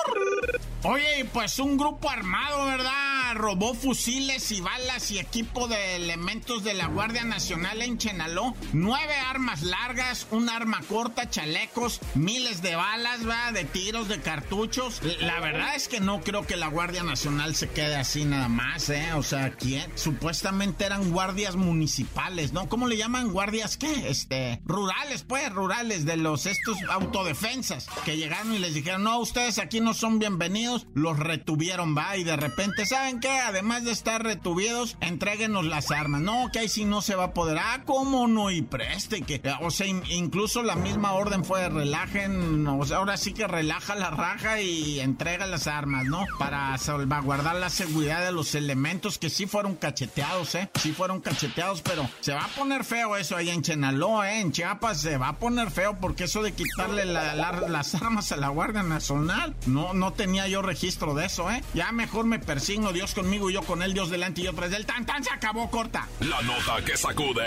Brrr. 0.06 0.60
Oye, 0.86 1.24
pues 1.32 1.58
un 1.60 1.78
grupo 1.78 2.10
armado, 2.10 2.66
¿verdad? 2.66 3.32
Robó 3.36 3.72
fusiles 3.72 4.52
y 4.52 4.60
balas 4.60 5.10
y 5.10 5.18
equipo 5.18 5.66
de 5.66 5.96
elementos 5.96 6.62
de 6.62 6.74
la 6.74 6.88
Guardia 6.88 7.24
Nacional 7.24 7.80
en 7.80 7.96
Chenaló. 7.96 8.54
Nueve 8.74 9.14
armas 9.14 9.62
largas, 9.62 10.26
un 10.30 10.50
arma 10.50 10.82
corta, 10.86 11.30
chalecos, 11.30 12.02
miles 12.14 12.60
de 12.60 12.76
balas, 12.76 13.20
¿verdad? 13.24 13.54
De 13.54 13.64
tiros, 13.64 14.08
de 14.08 14.20
cartuchos. 14.20 15.00
La 15.20 15.40
verdad 15.40 15.74
es 15.74 15.88
que 15.88 16.00
no 16.00 16.20
creo 16.20 16.46
que 16.46 16.58
la 16.58 16.68
Guardia 16.68 17.02
Nacional 17.02 17.54
se 17.54 17.70
quede 17.70 17.96
así 17.96 18.26
nada 18.26 18.48
más, 18.48 18.90
¿eh? 18.90 19.14
O 19.14 19.22
sea, 19.22 19.52
¿quién? 19.52 19.90
Supuestamente 19.94 20.84
eran 20.84 21.12
guardias 21.12 21.56
municipales, 21.56 22.52
¿no? 22.52 22.68
¿Cómo 22.68 22.88
le 22.88 22.98
llaman? 22.98 23.32
¿Guardias 23.32 23.78
qué? 23.78 24.10
Este, 24.10 24.60
rurales, 24.66 25.22
pues, 25.22 25.50
rurales, 25.50 26.04
de 26.04 26.18
los 26.18 26.44
estos 26.44 26.76
autodefensas 26.90 27.86
que 28.04 28.18
llegaron 28.18 28.52
y 28.52 28.58
les 28.58 28.74
dijeron, 28.74 29.04
no, 29.04 29.18
ustedes 29.18 29.58
aquí 29.58 29.80
no 29.80 29.94
son 29.94 30.18
bienvenidos 30.18 30.73
los 30.94 31.18
retuvieron, 31.18 31.96
va, 31.96 32.16
y 32.16 32.24
de 32.24 32.36
repente, 32.36 32.86
¿saben 32.86 33.20
qué? 33.20 33.30
Además 33.30 33.84
de 33.84 33.92
estar 33.92 34.22
retuvidos, 34.22 34.96
entréguenos 35.00 35.64
las 35.64 35.90
armas. 35.90 36.20
No, 36.20 36.50
que 36.52 36.60
ahí 36.60 36.68
sí 36.68 36.84
no 36.84 37.02
se 37.02 37.14
va 37.14 37.24
a 37.24 37.34
poder. 37.34 37.58
Ah, 37.58 37.82
¿cómo 37.84 38.26
no? 38.26 38.50
Y 38.50 38.62
preste, 38.62 39.22
que, 39.22 39.40
o 39.60 39.70
sea, 39.70 39.86
incluso 39.86 40.62
la 40.62 40.76
misma 40.76 41.12
orden 41.12 41.44
fue 41.44 41.68
relajen, 41.68 42.66
o 42.66 42.84
sea, 42.84 42.98
ahora 42.98 43.16
sí 43.16 43.32
que 43.32 43.46
relaja 43.46 43.94
la 43.94 44.10
raja 44.10 44.60
y 44.60 45.00
entrega 45.00 45.46
las 45.46 45.66
armas, 45.66 46.04
¿no? 46.06 46.24
Para 46.38 46.76
salvaguardar 46.78 47.56
la 47.56 47.70
seguridad 47.70 48.24
de 48.24 48.32
los 48.32 48.54
elementos 48.54 49.18
que 49.18 49.30
sí 49.30 49.46
fueron 49.46 49.76
cacheteados, 49.76 50.54
¿eh? 50.54 50.70
Sí 50.80 50.92
fueron 50.92 51.20
cacheteados, 51.20 51.82
pero 51.82 52.08
se 52.20 52.32
va 52.32 52.44
a 52.44 52.48
poner 52.48 52.84
feo 52.84 53.16
eso 53.16 53.36
ahí 53.36 53.50
en 53.50 53.62
Chenaló, 53.62 54.24
¿eh? 54.24 54.40
En 54.40 54.52
Chiapas 54.52 55.00
se 55.00 55.16
va 55.16 55.28
a 55.28 55.38
poner 55.38 55.70
feo 55.70 55.98
porque 56.00 56.24
eso 56.24 56.42
de 56.42 56.52
quitarle 56.52 57.04
las 57.04 57.94
armas 57.94 58.32
a 58.32 58.36
la 58.36 58.48
Guardia 58.48 58.82
Nacional, 58.82 59.54
no, 59.66 59.94
no 59.94 60.12
tenía 60.12 60.48
yo 60.48 60.62
registro 60.64 61.14
de 61.14 61.26
eso, 61.26 61.50
¿eh? 61.50 61.62
Ya 61.74 61.92
mejor 61.92 62.26
me 62.26 62.38
persigno, 62.38 62.92
Dios 62.92 63.14
conmigo 63.14 63.50
y 63.50 63.54
yo 63.54 63.62
con 63.62 63.82
él, 63.82 63.94
Dios 63.94 64.10
delante 64.10 64.40
y 64.40 64.44
yo 64.44 64.52
tras 64.54 64.70
del 64.70 64.86
tan 64.86 65.06
tan 65.06 65.22
se 65.22 65.30
acabó 65.30 65.70
corta. 65.70 66.08
La 66.20 66.40
nota 66.42 66.84
que 66.84 66.96
sacude. 66.96 67.46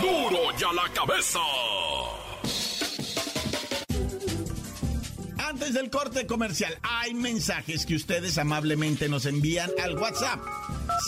¡Duro! 0.00 0.30
¡Duro 0.30 0.58
ya 0.58 0.72
la 0.72 0.88
cabeza! 0.92 1.40
Antes 5.54 5.72
del 5.72 5.88
corte 5.88 6.26
comercial, 6.26 6.76
hay 6.82 7.14
mensajes 7.14 7.86
que 7.86 7.94
ustedes 7.94 8.38
amablemente 8.38 9.08
nos 9.08 9.24
envían 9.24 9.70
al 9.84 9.96
WhatsApp 9.96 10.40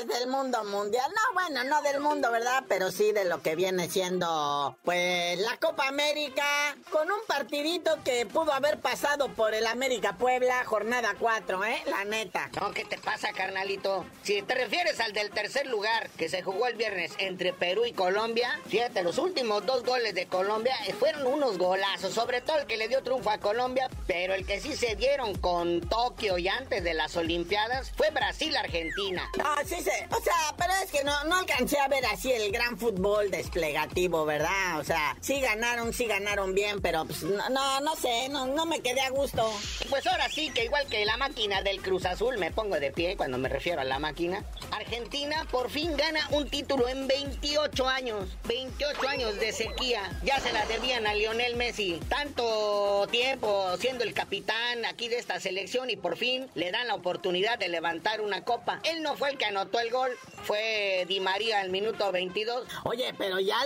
Del 0.00 0.26
mundo 0.26 0.64
mundial. 0.64 1.04
No, 1.14 1.34
bueno, 1.34 1.64
no 1.64 1.82
del 1.82 2.00
mundo, 2.00 2.30
¿verdad? 2.32 2.64
Pero 2.66 2.90
sí 2.90 3.12
de 3.12 3.26
lo 3.26 3.42
que 3.42 3.54
viene 3.54 3.90
siendo, 3.90 4.76
pues, 4.84 5.38
la 5.38 5.58
Copa 5.58 5.86
América, 5.86 6.44
con 6.90 7.10
un 7.10 7.20
partidito 7.26 7.98
que 8.02 8.24
pudo 8.24 8.52
haber 8.52 8.80
pasado 8.80 9.28
por 9.28 9.52
el 9.52 9.66
América 9.66 10.16
Puebla, 10.16 10.64
jornada 10.64 11.14
4, 11.18 11.64
¿eh? 11.66 11.82
La 11.86 12.04
neta. 12.04 12.50
No, 12.58 12.72
¿qué 12.72 12.86
te 12.86 12.96
pasa, 12.98 13.32
carnalito? 13.32 14.06
Si 14.22 14.40
te 14.40 14.54
refieres 14.54 14.98
al 14.98 15.12
del 15.12 15.30
tercer 15.30 15.66
lugar 15.66 16.08
que 16.16 16.30
se 16.30 16.42
jugó 16.42 16.66
el 16.66 16.76
viernes 16.76 17.12
entre 17.18 17.52
Perú 17.52 17.84
y 17.84 17.92
Colombia, 17.92 18.58
fíjate, 18.66 19.02
los 19.02 19.18
últimos 19.18 19.66
dos 19.66 19.84
goles 19.84 20.14
de 20.14 20.26
Colombia 20.26 20.74
fueron 20.98 21.26
unos 21.26 21.58
golazos, 21.58 22.14
sobre 22.14 22.40
todo 22.40 22.58
el 22.58 22.66
que 22.66 22.78
le 22.78 22.88
dio 22.88 23.02
triunfo 23.02 23.30
a 23.30 23.38
Colombia, 23.38 23.90
pero 24.06 24.32
el 24.32 24.46
que 24.46 24.58
sí 24.58 24.74
se 24.74 24.96
dieron 24.96 25.34
con 25.34 25.82
Tokio 25.82 26.38
y 26.38 26.48
antes 26.48 26.82
de 26.82 26.94
las 26.94 27.14
Olimpiadas 27.16 27.92
fue 27.94 28.10
Brasil-Argentina. 28.10 29.28
Ah, 29.44 29.62
sí, 29.66 29.81
o 30.10 30.22
sea, 30.22 30.54
pero 30.56 30.72
es 30.82 30.90
que 30.90 31.04
no, 31.04 31.24
no 31.24 31.36
alcancé 31.36 31.78
a 31.78 31.88
ver 31.88 32.04
así 32.06 32.30
el 32.30 32.52
gran 32.52 32.78
fútbol 32.78 33.30
desplegativo, 33.30 34.24
¿verdad? 34.24 34.78
O 34.78 34.84
sea, 34.84 35.16
sí 35.20 35.40
ganaron, 35.40 35.92
sí 35.92 36.06
ganaron 36.06 36.54
bien, 36.54 36.80
pero 36.80 37.04
pues 37.04 37.22
no, 37.22 37.80
no, 37.80 37.96
sé, 37.96 38.28
no, 38.28 38.46
no 38.46 38.66
me 38.66 38.80
quedé 38.80 39.00
a 39.00 39.10
gusto. 39.10 39.50
Pues 39.90 40.06
ahora 40.06 40.28
sí 40.28 40.50
que 40.50 40.64
igual 40.64 40.86
que 40.86 41.04
la 41.04 41.16
máquina 41.16 41.62
del 41.62 41.82
Cruz 41.82 42.04
Azul, 42.04 42.38
me 42.38 42.50
pongo 42.50 42.78
de 42.78 42.90
pie 42.92 43.16
cuando 43.16 43.38
me 43.38 43.48
refiero 43.48 43.80
a 43.80 43.84
la 43.84 43.98
máquina. 43.98 44.44
Argentina 44.70 45.46
por 45.50 45.70
fin 45.70 45.96
gana 45.96 46.26
un 46.30 46.48
título 46.48 46.88
en 46.88 47.06
28 47.06 47.88
años. 47.88 48.28
28 48.44 49.08
años 49.08 49.40
de 49.40 49.52
sequía. 49.52 50.18
Ya 50.22 50.38
se 50.40 50.52
la 50.52 50.64
debían 50.66 51.06
a 51.06 51.14
Lionel 51.14 51.56
Messi. 51.56 52.00
Tanto 52.08 53.06
tiempo 53.10 53.76
siendo 53.78 54.04
el 54.04 54.14
capitán 54.14 54.84
aquí 54.84 55.08
de 55.08 55.18
esta 55.18 55.40
selección 55.40 55.90
y 55.90 55.96
por 55.96 56.16
fin 56.16 56.48
le 56.54 56.70
dan 56.70 56.88
la 56.88 56.94
oportunidad 56.94 57.58
de 57.58 57.68
levantar 57.68 58.20
una 58.20 58.44
copa. 58.44 58.80
Él 58.84 59.02
no 59.02 59.16
fue 59.16 59.30
el 59.30 59.38
que 59.38 59.46
anotó 59.46 59.71
el 59.80 59.90
gol 59.90 60.10
fue 60.44 61.04
Di 61.08 61.20
María 61.20 61.60
al 61.60 61.70
minuto 61.70 62.10
22. 62.12 62.66
Oye, 62.84 63.14
pero 63.16 63.40
ya 63.40 63.56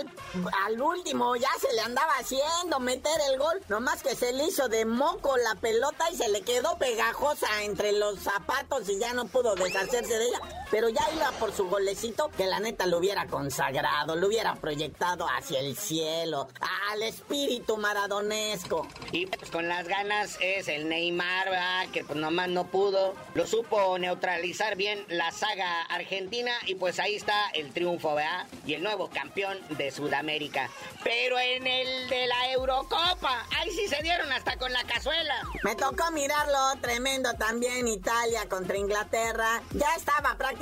al, 0.65 0.81
último 0.81 1.35
ya 1.35 1.49
se 1.59 1.73
le 1.73 1.81
andaba 1.81 2.13
haciendo 2.19 2.79
meter 2.79 3.19
el 3.31 3.39
gol. 3.39 3.61
Nomás 3.67 4.03
que 4.03 4.15
se 4.15 4.33
le 4.33 4.45
hizo 4.45 4.67
de 4.69 4.85
moco 4.85 5.35
la 5.37 5.55
pelota 5.55 6.09
y 6.11 6.15
se 6.15 6.29
le 6.29 6.41
quedó 6.41 6.77
pegajosa 6.77 7.47
entre 7.63 7.91
los 7.93 8.19
zapatos 8.19 8.87
y 8.89 8.99
ya 8.99 9.13
no 9.13 9.25
pudo 9.27 9.55
deshacerse 9.55 10.17
de 10.17 10.27
ella. 10.27 10.39
Pero 10.69 10.89
ya 10.89 11.01
iba 11.15 11.31
por 11.39 11.53
su 11.53 11.67
golecito 11.69 12.29
que 12.35 12.45
la 12.45 12.59
neta 12.59 12.85
lo 12.85 12.97
hubiera 12.97 13.27
consagrado, 13.27 14.15
lo 14.15 14.27
hubiera 14.27 14.55
proyectado 14.55 15.27
hacia 15.27 15.59
el 15.59 15.77
cielo, 15.77 16.47
al 16.91 17.03
espíritu 17.03 17.77
maradonesco. 17.77 18.87
Y 19.11 19.27
pues 19.27 19.49
con 19.51 19.67
las 19.67 19.87
ganas 19.87 20.37
es 20.41 20.67
el 20.67 20.89
Neymar, 20.89 21.49
¿verdad? 21.49 21.87
que 21.91 22.03
pues 22.03 22.17
nomás 22.17 22.49
no 22.49 22.67
pudo. 22.67 23.15
Lo 23.33 23.47
supo 23.47 23.97
neutralizar 23.97 24.75
bien 24.75 25.05
la 25.07 25.31
saga 25.31 25.83
argentina 25.83 26.51
y 26.65 26.75
pues 26.75 26.99
ahí 26.99 27.15
está 27.15 27.49
el 27.51 27.71
triunfo, 27.71 28.15
¿verdad? 28.15 28.47
Y 28.65 28.73
el 28.73 28.83
nuevo 28.83 29.09
campeón 29.09 29.57
de 29.69 29.91
Sudamérica. 29.91 30.69
Pero 31.03 31.39
en 31.39 31.65
el 31.65 32.09
de 32.09 32.27
la 32.27 32.51
Eurocopa, 32.51 33.45
ahí 33.57 33.71
sí 33.71 33.87
se 33.87 34.01
dieron 34.01 34.31
hasta 34.31 34.57
con 34.57 34.73
la 34.73 34.83
cazuela. 34.83 35.35
Me 35.63 35.75
tocó 35.75 36.11
mirarlo 36.11 36.57
tremendo 36.81 37.33
también 37.35 37.87
Italia 37.87 38.47
contra 38.49 38.77
Inglaterra. 38.77 39.61
Ya 39.71 39.95
estaba 39.95 40.35
prácticamente 40.37 40.56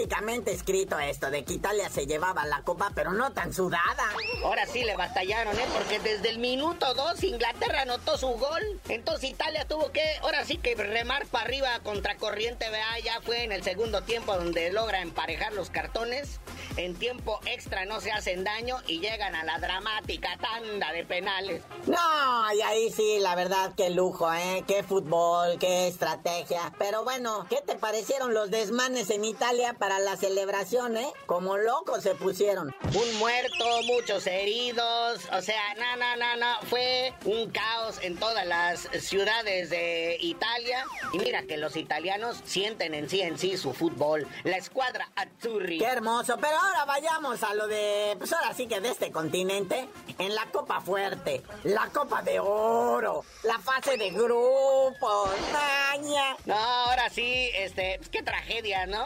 escrito 0.65 0.97
esto 0.99 1.29
de 1.29 1.43
que 1.43 1.53
Italia 1.53 1.89
se 1.89 2.05
llevaba 2.05 2.45
la 2.45 2.61
copa, 2.63 2.91
pero 2.95 3.13
no 3.13 3.31
tan 3.31 3.53
sudada. 3.53 4.09
Ahora 4.43 4.65
sí 4.65 4.83
le 4.83 4.95
batallaron, 4.95 5.57
¿eh? 5.57 5.65
Porque 5.73 5.99
desde 5.99 6.29
el 6.29 6.39
minuto 6.39 6.93
2 6.93 7.23
Inglaterra 7.23 7.81
anotó 7.81 8.17
su 8.17 8.27
gol. 8.27 8.81
Entonces 8.89 9.29
Italia 9.29 9.65
tuvo 9.67 9.91
que, 9.91 10.03
ahora 10.21 10.43
sí 10.45 10.57
que 10.57 10.75
remar 10.75 11.25
para 11.27 11.45
arriba 11.45 11.79
contra 11.83 12.15
corriente, 12.17 12.69
vea, 12.69 12.99
ya 13.03 13.21
fue 13.21 13.43
en 13.43 13.51
el 13.51 13.63
segundo 13.63 14.01
tiempo 14.01 14.35
donde 14.35 14.71
logra 14.71 15.01
emparejar 15.01 15.53
los 15.53 15.69
cartones. 15.69 16.39
En 16.77 16.95
tiempo 16.95 17.39
extra 17.45 17.85
no 17.85 18.01
se 18.01 18.11
hacen 18.11 18.43
daño 18.43 18.77
y 18.87 18.99
llegan 18.99 19.35
a 19.35 19.43
la 19.43 19.59
dramática 19.59 20.37
tanda 20.41 20.91
de 20.91 21.05
penales. 21.05 21.63
No, 21.85 22.53
y 22.53 22.61
ahí 22.61 22.91
sí, 22.91 23.19
la 23.19 23.35
verdad, 23.35 23.73
qué 23.77 23.89
lujo, 23.89 24.31
¿eh? 24.33 24.63
Qué 24.67 24.83
fútbol, 24.83 25.57
qué 25.59 25.87
estrategia. 25.87 26.73
Pero 26.77 27.03
bueno, 27.03 27.45
¿qué 27.49 27.61
te 27.65 27.75
parecieron 27.75 28.33
los 28.33 28.51
desmanes 28.51 29.09
en 29.09 29.23
Italia 29.23 29.75
para 29.85 29.99
la 29.99 30.17
celebración, 30.17 30.97
eh? 30.97 31.13
Como 31.27 31.57
locos 31.57 32.01
se 32.01 32.15
pusieron. 32.15 32.73
Un 32.95 33.19
muerto, 33.19 33.83
muchos 33.83 34.25
heridos, 34.25 35.19
o 35.31 35.41
sea, 35.43 35.75
no, 35.75 35.95
no, 35.95 36.15
no, 36.15 36.35
no, 36.37 36.67
fue 36.67 37.13
un 37.23 37.51
caos 37.51 37.99
en 38.01 38.17
todas 38.17 38.47
las 38.47 38.89
ciudades 38.99 39.69
de 39.69 40.17
Italia. 40.21 40.85
Y 41.13 41.19
mira 41.19 41.43
que 41.43 41.57
los 41.57 41.75
italianos 41.75 42.41
sienten 42.45 42.95
en 42.95 43.07
sí 43.07 43.21
en 43.21 43.37
sí 43.37 43.57
su 43.57 43.73
fútbol, 43.73 44.27
la 44.43 44.57
escuadra 44.57 45.07
Azzurri. 45.15 45.77
Qué 45.77 45.85
hermoso, 45.85 46.35
pero 46.41 46.57
ahora 46.57 46.85
vayamos 46.85 47.43
a 47.43 47.53
lo 47.53 47.67
de, 47.67 48.15
pues 48.17 48.33
ahora 48.33 48.55
sí 48.55 48.65
que 48.65 48.81
de 48.81 48.89
este 48.89 49.11
continente, 49.11 49.87
en 50.17 50.33
la 50.33 50.47
Copa 50.47 50.81
Fuerte, 50.81 51.43
la 51.63 51.89
Copa 51.89 52.23
de 52.23 52.39
Oro, 52.39 53.23
la 53.43 53.59
fase 53.59 53.97
de 53.97 54.09
grupos, 54.09 55.29
maña. 55.53 56.35
No, 56.45 56.55
ahora 56.55 57.07
sí, 57.11 57.51
este, 57.53 57.97
pues 57.99 58.09
qué 58.09 58.23
tragedia, 58.23 58.87
¿no? 58.87 59.05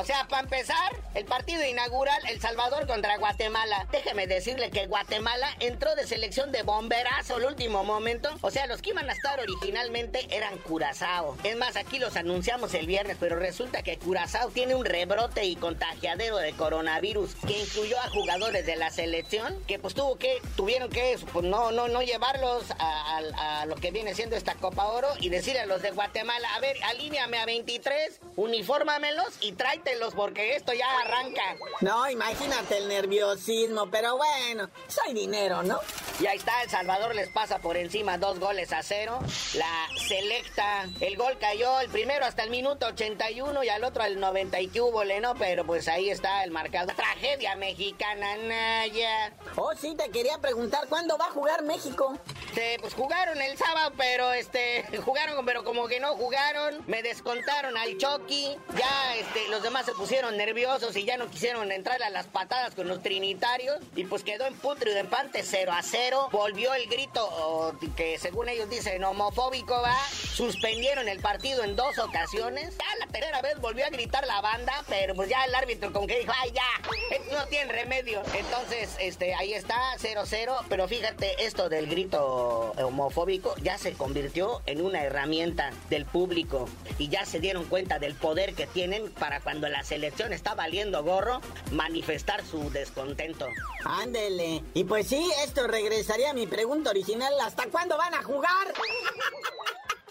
O 0.00 0.04
sea, 0.06 0.26
para 0.28 0.44
empezar, 0.44 0.96
el 1.14 1.26
partido 1.26 1.62
inaugural 1.62 2.22
El 2.26 2.40
Salvador 2.40 2.86
contra 2.86 3.18
Guatemala. 3.18 3.86
Déjeme 3.92 4.26
decirle 4.26 4.70
que 4.70 4.86
Guatemala 4.86 5.46
entró 5.60 5.94
de 5.94 6.06
selección 6.06 6.52
de 6.52 6.62
bomberazo 6.62 7.36
al 7.36 7.44
último 7.44 7.84
momento. 7.84 8.30
O 8.40 8.50
sea, 8.50 8.66
los 8.66 8.80
que 8.80 8.90
iban 8.90 9.10
a 9.10 9.12
estar 9.12 9.38
originalmente 9.40 10.26
eran 10.30 10.56
Curazao. 10.56 11.36
Es 11.44 11.54
más, 11.58 11.76
aquí 11.76 11.98
los 11.98 12.16
anunciamos 12.16 12.72
el 12.72 12.86
viernes, 12.86 13.18
pero 13.20 13.36
resulta 13.36 13.82
que 13.82 13.98
Curazao 13.98 14.48
tiene 14.48 14.74
un 14.74 14.86
rebrote 14.86 15.44
y 15.44 15.54
contagiadero 15.54 16.38
de 16.38 16.52
coronavirus 16.52 17.34
que 17.46 17.58
incluyó 17.58 18.00
a 18.00 18.08
jugadores 18.08 18.64
de 18.64 18.76
la 18.76 18.88
selección 18.88 19.62
que 19.66 19.78
pues 19.78 19.92
tuvo 19.92 20.16
que, 20.16 20.40
tuvieron 20.56 20.88
que 20.88 21.18
pues, 21.30 21.44
no, 21.44 21.72
no, 21.72 21.88
no 21.88 22.00
llevarlos 22.00 22.64
a, 22.78 23.66
lo 23.66 23.76
que 23.76 23.90
viene 23.90 24.14
siendo 24.14 24.34
esta 24.34 24.54
Copa 24.54 24.86
Oro 24.86 25.08
y 25.20 25.28
decirle 25.28 25.60
a 25.60 25.66
los 25.66 25.82
de 25.82 25.90
Guatemala, 25.90 26.54
a 26.54 26.60
ver, 26.60 26.76
alíneame 26.84 27.36
a 27.36 27.44
23, 27.44 28.18
unifórmamelos 28.36 29.36
y 29.40 29.52
porque 30.14 30.56
esto 30.56 30.72
ya 30.72 30.86
arranca. 31.04 31.56
No, 31.80 32.08
imagínate 32.08 32.78
el 32.78 32.88
nerviosismo, 32.88 33.90
pero 33.90 34.16
bueno, 34.16 34.68
soy 34.88 35.14
dinero, 35.14 35.62
¿no? 35.62 35.80
Y 36.20 36.26
ahí 36.26 36.36
está, 36.36 36.62
El 36.62 36.70
Salvador 36.70 37.14
les 37.14 37.28
pasa 37.30 37.58
por 37.58 37.76
encima 37.76 38.18
dos 38.18 38.38
goles 38.38 38.72
a 38.72 38.82
cero. 38.82 39.18
La 39.54 39.88
selecta, 40.08 40.86
el 41.00 41.16
gol 41.16 41.38
cayó 41.38 41.80
el 41.80 41.88
primero 41.90 42.24
hasta 42.24 42.44
el 42.44 42.50
minuto 42.50 42.86
81 42.86 43.64
y 43.64 43.68
al 43.68 43.84
otro 43.84 44.02
al 44.02 44.20
90 44.20 44.60
y 44.60 44.68
que 44.68 44.80
hubo, 44.80 45.04
¿no? 45.04 45.34
Pero 45.34 45.64
pues 45.64 45.88
ahí 45.88 46.10
está 46.10 46.44
el 46.44 46.50
marcador. 46.50 46.94
Tragedia 46.96 47.56
mexicana, 47.56 48.36
Naya. 48.36 49.32
Oh, 49.56 49.74
sí, 49.74 49.94
te 49.96 50.10
quería 50.10 50.38
preguntar, 50.38 50.88
¿cuándo 50.88 51.16
va 51.18 51.26
a 51.26 51.30
jugar 51.30 51.62
México? 51.62 52.18
Este, 52.50 52.78
pues 52.80 52.94
jugaron 52.94 53.40
el 53.40 53.56
sábado, 53.56 53.92
pero 53.96 54.32
este, 54.32 54.84
jugaron, 55.04 55.44
pero 55.46 55.62
como 55.62 55.86
que 55.86 56.00
no 56.00 56.16
jugaron. 56.16 56.82
Me 56.86 57.02
descontaron 57.02 57.76
al 57.76 57.96
Chucky. 57.96 58.56
Ya, 58.76 59.16
este, 59.16 59.48
los 59.48 59.62
demás 59.62 59.79
se 59.84 59.92
pusieron 59.92 60.36
nerviosos 60.36 60.96
y 60.96 61.04
ya 61.04 61.16
no 61.16 61.30
quisieron 61.30 61.70
entrar 61.72 62.02
a 62.02 62.10
las 62.10 62.26
patadas 62.26 62.74
con 62.74 62.88
los 62.88 63.02
trinitarios. 63.02 63.78
Y 63.96 64.04
pues 64.04 64.22
quedó 64.22 64.46
en 64.46 64.54
putrido 64.54 64.96
empate 64.96 65.42
0 65.42 65.72
a 65.72 65.82
0. 65.82 66.28
Volvió 66.32 66.74
el 66.74 66.86
grito 66.86 67.78
que 67.96 68.18
según 68.18 68.48
ellos 68.48 68.68
dicen 68.68 69.02
homofóbico, 69.04 69.80
va. 69.80 69.96
Suspendieron 70.34 71.08
el 71.08 71.20
partido 71.20 71.64
en 71.64 71.76
dos 71.76 71.98
ocasiones. 71.98 72.76
Ya 72.78 73.06
la 73.06 73.12
tercera 73.12 73.42
vez 73.42 73.60
volvió 73.60 73.86
a 73.86 73.90
gritar 73.90 74.26
la 74.26 74.40
banda, 74.40 74.72
pero 74.88 75.14
pues 75.14 75.28
ya 75.28 75.44
el 75.44 75.54
árbitro 75.54 75.92
como 75.92 76.06
que 76.06 76.18
dijo, 76.18 76.32
ay 76.42 76.52
ya, 76.52 77.36
no 77.36 77.46
tiene 77.46 77.72
remedio. 77.72 78.22
Entonces, 78.34 78.96
este, 79.00 79.34
ahí 79.34 79.52
está 79.54 79.76
0-0. 79.98 80.64
Pero 80.68 80.88
fíjate, 80.88 81.44
esto 81.44 81.68
del 81.68 81.86
grito 81.86 82.72
homofóbico 82.78 83.54
ya 83.62 83.78
se 83.78 83.92
convirtió 83.92 84.62
en 84.66 84.80
una 84.80 85.02
herramienta 85.02 85.70
del 85.88 86.04
público. 86.06 86.68
Y 86.98 87.08
ya 87.08 87.24
se 87.24 87.40
dieron 87.40 87.64
cuenta 87.64 87.98
del 87.98 88.14
poder 88.14 88.54
que 88.54 88.66
tienen 88.66 89.10
para 89.12 89.40
cuando 89.40 89.59
la 89.68 89.82
selección 89.82 90.32
está 90.32 90.54
valiendo 90.54 91.02
gorro, 91.02 91.40
manifestar 91.72 92.44
su 92.44 92.70
descontento. 92.70 93.46
Ándele. 93.84 94.62
Y 94.74 94.84
pues 94.84 95.06
sí, 95.08 95.30
esto 95.44 95.66
regresaría 95.66 96.30
a 96.30 96.34
mi 96.34 96.46
pregunta 96.46 96.90
original. 96.90 97.32
¿Hasta 97.42 97.66
cuándo 97.66 97.96
van 97.96 98.14
a 98.14 98.22
jugar? 98.22 98.72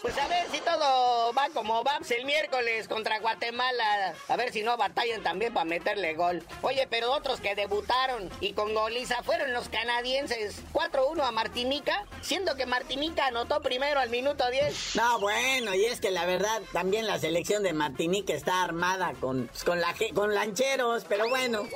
Pues 0.02 0.16
a 0.16 0.28
ver 0.28 0.46
si 0.50 0.60
todo 0.60 1.32
va 1.34 1.50
como 1.52 1.84
va 1.84 1.98
el 2.08 2.24
miércoles 2.24 2.88
contra 2.88 3.18
Guatemala. 3.18 4.14
A 4.28 4.36
ver 4.36 4.50
si 4.50 4.62
no 4.62 4.78
batallan 4.78 5.22
también 5.22 5.52
para 5.52 5.66
meterle 5.66 6.14
gol. 6.14 6.42
Oye, 6.62 6.86
pero 6.88 7.12
otros 7.12 7.40
que 7.40 7.54
debutaron 7.54 8.30
y 8.40 8.54
con 8.54 8.72
goliza 8.72 9.22
fueron 9.22 9.52
los 9.52 9.68
canadienses. 9.68 10.62
4-1 10.72 11.22
a 11.22 11.32
Martinica, 11.32 12.06
siendo 12.22 12.56
que 12.56 12.64
Martinica 12.64 13.26
anotó 13.26 13.60
primero 13.60 14.00
al 14.00 14.08
minuto 14.08 14.48
10. 14.50 14.96
No, 14.96 15.20
bueno, 15.20 15.74
y 15.74 15.84
es 15.84 16.00
que 16.00 16.10
la 16.10 16.24
verdad 16.24 16.62
también 16.72 17.06
la 17.06 17.18
selección 17.18 17.62
de 17.62 17.74
Martinica 17.74 18.32
está 18.32 18.62
armada 18.62 19.12
con, 19.20 19.48
pues, 19.48 19.64
con, 19.64 19.82
la, 19.82 19.94
con 20.14 20.34
lancheros, 20.34 21.04
pero 21.08 21.28
bueno. 21.28 21.68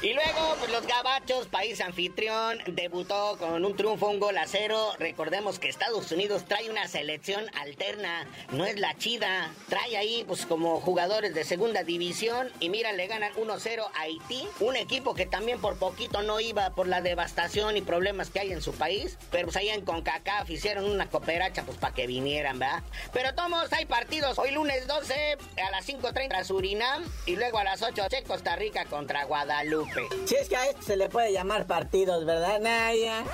Y 0.00 0.14
luego, 0.14 0.56
pues 0.58 0.70
los 0.72 0.86
gabachos, 0.86 1.48
país 1.48 1.80
anfitrión, 1.80 2.60
debutó 2.66 3.36
con 3.38 3.64
un 3.64 3.76
triunfo, 3.76 4.08
un 4.08 4.20
gol 4.20 4.38
a 4.38 4.46
cero. 4.46 4.92
Recordemos 4.98 5.58
que 5.58 5.68
Estados 5.68 6.10
Unidos 6.12 6.44
trae 6.46 6.70
una 6.70 6.88
selección 6.88 7.44
alterna, 7.60 8.26
no 8.50 8.64
es 8.64 8.78
la 8.78 8.96
chida. 8.96 9.52
Trae 9.68 9.96
ahí, 9.96 10.24
pues, 10.26 10.46
como 10.46 10.80
jugadores 10.80 11.34
de 11.34 11.44
segunda 11.44 11.82
división. 11.82 12.50
Y 12.60 12.70
mira, 12.70 12.92
le 12.92 13.06
ganan 13.06 13.32
1-0 13.34 13.84
a 13.94 14.00
Haití. 14.00 14.46
Un 14.60 14.76
equipo 14.76 15.14
que 15.14 15.26
también 15.26 15.60
por 15.60 15.78
poquito 15.78 16.22
no 16.22 16.40
iba 16.40 16.70
por 16.70 16.88
la 16.88 17.00
devastación 17.00 17.76
y 17.76 17.82
problemas 17.82 18.30
que 18.30 18.40
hay 18.40 18.52
en 18.52 18.62
su 18.62 18.72
país. 18.72 19.18
Pero 19.30 19.46
pues 19.46 19.56
ahí 19.56 19.68
en 19.68 19.84
CONCACAF 19.84 20.50
hicieron 20.50 20.84
una 20.84 21.08
cooperacha, 21.08 21.64
pues, 21.64 21.78
para 21.78 21.94
que 21.94 22.06
vinieran, 22.06 22.58
¿verdad? 22.58 22.82
Pero 23.12 23.34
todos 23.34 23.72
hay 23.72 23.84
partidos. 23.86 24.38
Hoy 24.38 24.50
lunes 24.50 24.86
12 24.86 25.38
a 25.66 25.70
las 25.70 25.86
5.30 25.86 26.44
Surinam. 26.44 27.04
Y 27.26 27.36
luego 27.36 27.58
a 27.58 27.64
las 27.64 27.82
8 27.82 28.08
Costa 28.26 28.56
Rica 28.56 28.84
contra 28.86 29.24
Guadalupe. 29.24 30.08
Si 30.26 30.34
es 30.34 30.48
que 30.48 30.56
a 30.56 30.66
esto 30.66 30.82
se 30.82 30.96
le 30.96 31.08
puede 31.08 31.32
llamar 31.32 31.66
partidos, 31.66 32.24
¿verdad, 32.24 32.60
Naya? 32.60 33.24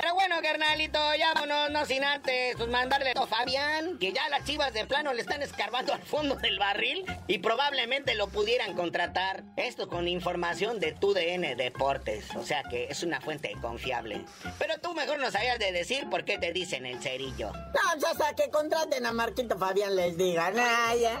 Pero 0.00 0.14
bueno, 0.14 0.36
carnalito, 0.42 0.98
ya 1.14 1.34
vámonos, 1.34 1.70
no 1.70 1.84
sin 1.84 2.02
antes, 2.04 2.56
pues 2.56 2.68
mandarle 2.70 3.12
a 3.14 3.26
Fabián, 3.26 3.98
que 3.98 4.12
ya 4.12 4.28
las 4.30 4.44
chivas 4.44 4.72
de 4.72 4.86
plano 4.86 5.12
le 5.12 5.20
están 5.20 5.42
escarbando 5.42 5.92
al 5.92 6.02
fondo 6.02 6.36
del 6.36 6.58
barril 6.58 7.04
y 7.26 7.38
probablemente 7.38 8.14
lo 8.14 8.28
pudieran 8.28 8.74
contratar. 8.74 9.44
Esto 9.56 9.88
con 9.88 10.08
información 10.08 10.80
de 10.80 10.92
TUDN 10.92 11.54
Deportes, 11.56 12.34
o 12.34 12.42
sea 12.42 12.62
que 12.62 12.86
es 12.88 13.02
una 13.02 13.20
fuente 13.20 13.52
confiable. 13.60 14.24
Pero 14.58 14.78
tú 14.78 14.94
mejor 14.94 15.18
no 15.18 15.30
sabías 15.30 15.58
de 15.58 15.70
decir 15.70 16.08
por 16.08 16.24
qué 16.24 16.38
te 16.38 16.52
dicen 16.52 16.86
el 16.86 17.02
cerillo. 17.02 17.52
No, 17.52 18.00
ya 18.00 18.10
hasta 18.10 18.34
que 18.34 18.48
contraten 18.50 19.04
a 19.04 19.12
Marquito 19.12 19.58
Fabián 19.58 19.94
les 19.96 20.16
digan, 20.16 20.54
Naya. 20.56 21.20